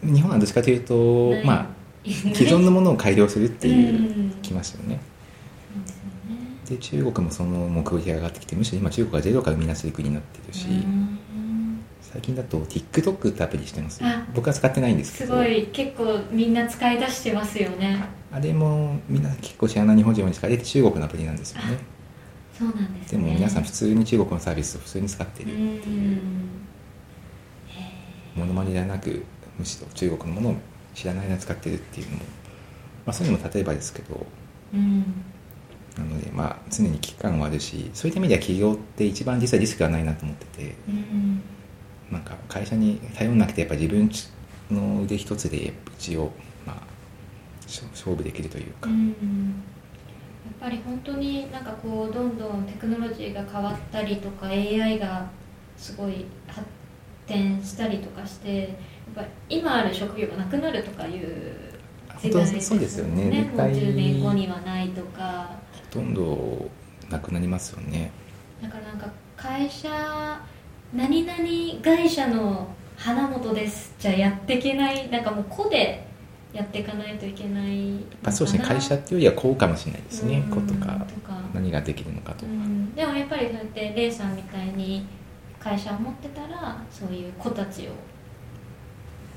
[0.03, 1.67] 日本はどっちかというとまあ
[2.05, 4.31] 既存のものを改良するっていううん。
[4.43, 5.01] きますよね。
[6.69, 11.19] で中国もその目標が上がってきてむしろ今中国はゼロから生み出せる国になってるし、うん
[12.13, 14.27] 最近だと TikTok ってアプリしてますあ。
[14.35, 15.33] 僕は使ってないんですけど。
[15.33, 18.05] すごい結構みんな使い出してますよね。
[18.31, 21.79] あれもみんな結構知らない日本人も使われて中国のアプリなんですよね。
[22.59, 23.19] そうなんですね。
[23.19, 26.51] でも皆さん普通に中国のサービスを普通に使ってうるん
[28.37, 29.25] ものまねではなく
[29.59, 30.57] むしろ中国のものを
[30.95, 32.23] 知らない間に使ってるっていうのも、
[33.07, 34.27] まあ、そういうのも例えばですけど。
[34.75, 35.05] うん。
[35.97, 40.75] なのでまあ常に危機感はあるしそういった意味では企業って一番実はリスクがないなと思ってて。
[40.87, 41.41] うん
[42.13, 44.11] なんか会社に頼んなくてやっぱ自分
[44.71, 46.31] の腕一つで一応
[46.67, 46.77] まあ
[47.67, 49.63] 勝勝負できるというか、うん
[50.45, 55.29] やっぱり本当になんかこうどんどんテクノロジーが変わったりとか AI が
[55.77, 56.67] すごい発
[57.27, 58.69] 展したりとかしてやっ
[59.15, 61.73] ぱり今ある職業がなくなるとかいう
[62.21, 63.31] 時代ですそうですよね。
[63.31, 65.51] ねもう絶対10年後にはないとか。
[65.93, 66.69] ほとんど
[67.09, 68.11] なくなりますよね。
[68.63, 69.89] だからなんか会社
[70.95, 71.39] 何々
[71.83, 73.95] 会社の花本です。
[73.99, 76.07] じゃやっていけないなんかもう個で
[76.53, 78.65] やっていかないといけないやっぱそうですね。
[78.65, 80.45] 会社っていうよりはこうかもしれないですね。
[80.51, 81.07] うとか。
[81.55, 82.95] 何ができるのかとか、うん。
[82.95, 85.07] でもやっぱりそうやってレイさんみたいに
[85.59, 87.93] 会社を持ってたらそういう子たちを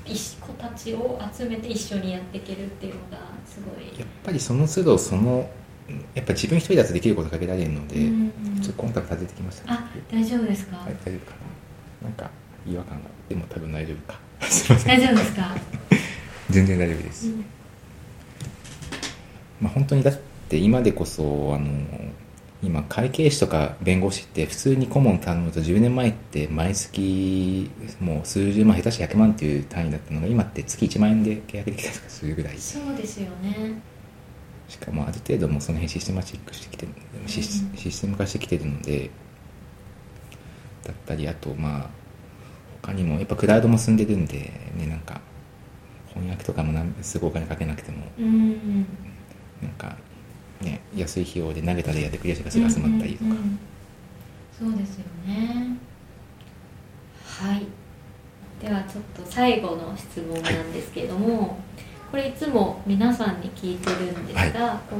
[0.04, 3.98] いし子たちを集めて一緒にやっていけるっていうのがすごい。
[3.98, 5.48] やっぱりその都度その
[6.14, 11.36] やっぱ自分一人だとできることが限られるので、うんちょっとコンタクト外れてきましたあ大丈夫ですか、はい、大丈夫か
[12.02, 12.08] な。
[12.08, 12.30] なんか
[12.66, 13.10] 違和感が。
[13.28, 14.18] でも多分大丈夫か。
[14.48, 14.98] すいません。
[14.98, 15.56] 大丈夫ですか、
[16.50, 17.44] 全然大丈夫です、うん。
[19.60, 20.18] まあ本当にだっ
[20.48, 21.68] て今でこそあの
[22.62, 27.70] 今会計士とか弁護士って普通に顧問頼むと10年前って毎月
[28.00, 32.58] もう数十万下手して100万っていう単位だったのが今って月1万円で契約できたりとかするぐらい。
[32.58, 33.95] そうですよね
[34.68, 36.92] しかもある程度もうその辺システマチックしてきてる
[37.26, 39.10] システム化してきてるので
[40.84, 41.90] だったりあとまあ
[42.82, 45.20] 他にもやっぱクラウドも進んでるんでねなんか
[46.08, 47.98] 翻訳とかもなんすごいお金かけなくても。
[48.18, 48.86] うん
[49.62, 49.96] なんか
[50.60, 53.58] ね安い費用で投げたらやってくれる人がすぐ集まったりとか、うんうんうん。
[54.58, 55.76] そうですよね。
[57.24, 57.66] はい。
[58.60, 61.50] ではちょっと最後の質問なんですけれども、はい、
[62.10, 64.96] これいつも皆さんに聞いてるんですが、はい、こ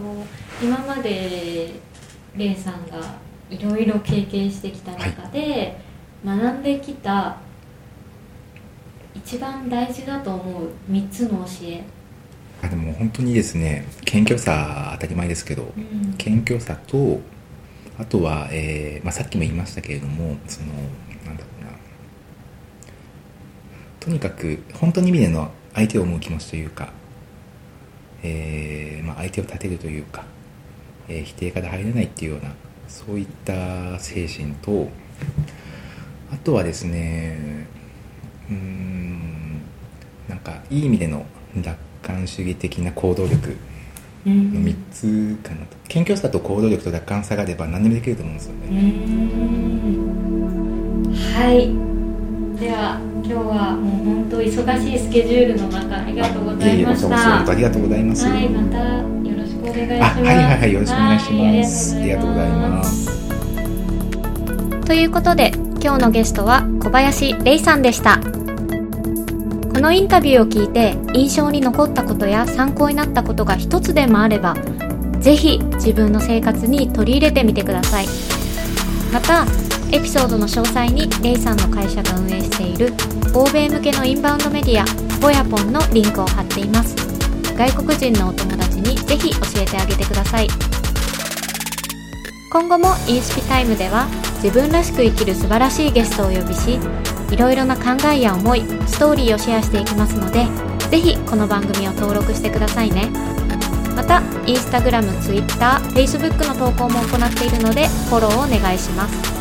[0.60, 1.72] う今まで
[2.36, 3.16] レイさんが
[3.48, 5.78] いろいろ経験してきた中で、
[6.24, 7.36] 学んできた
[9.14, 11.84] 一番大事だと思う3つの教え。
[12.62, 17.20] あでも本当にですね謙虚さ当たり前ですけど、うん、謙虚さと
[17.98, 20.68] あとは、えーまあ、さっきも言いましたけれどもその
[21.24, 21.70] なんだろうな。
[24.00, 26.88] とにかく本当に意味での相手を思う気持ちというか、
[28.22, 30.24] えーまあ、相手を立てるというか、
[31.06, 32.50] えー、否定から入れないっていうような
[32.88, 34.88] そういった精神と
[36.32, 37.68] あとはですね
[38.50, 39.60] うん
[40.28, 41.26] なんかいい意味での
[41.62, 43.54] 楽観主義的な行動力
[44.24, 48.66] の3つかなと、謙虚さと行動力と楽観さがあれば何でもできると思うんですよね。
[51.34, 51.95] はい
[52.58, 57.50] では今日はもう本当忙しいスケジュールの中ありがとうございました。
[57.50, 58.26] ありがとうございます。
[58.26, 60.20] はいまたよろしくお願いします。
[60.20, 61.96] はいはいはいよろしくお願いします。
[61.96, 63.10] ありがとうございます。
[64.86, 65.52] ということで
[65.82, 68.20] 今日のゲストは小林玲さんでした。
[68.22, 74.54] このインタビューを聞いて印象に残ったことや参考になったことが一つでもあれば
[75.20, 78.06] ぜひ自分の生活に取り入れてみてください。
[79.12, 79.44] また
[79.92, 82.92] エピソードの詳細にレイさんの会社が運営している
[83.32, 84.84] 欧米向けのインバウンドメディア
[85.20, 86.94] ボヤポンのリンクを貼っています。
[87.56, 90.48] 外国人のお友達にぜひ教えてあげてください。
[92.50, 94.06] 今後もインスピタイムでは
[94.42, 96.78] 自分らしく生きる素晴らしいゲストをお呼びし
[97.30, 100.46] いろいろな考えや思いストーリーをシェアしていきますので
[100.90, 103.10] ぜひこの番組を登録してくださいね。
[103.94, 109.35] またインスタグラム、ツイッター、フェイスブックの投稿も行っているのでフォローをお願いします。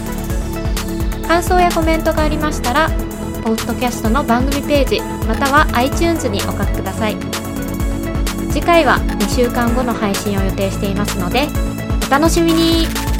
[1.27, 2.89] 感想やコメントがありましたら
[3.43, 7.17] ポッドキャストの番組ページまたは iTunes にお書きください。
[8.51, 11.47] 次回は2週間後の配信を予定していますので
[12.07, 13.14] お楽しみに。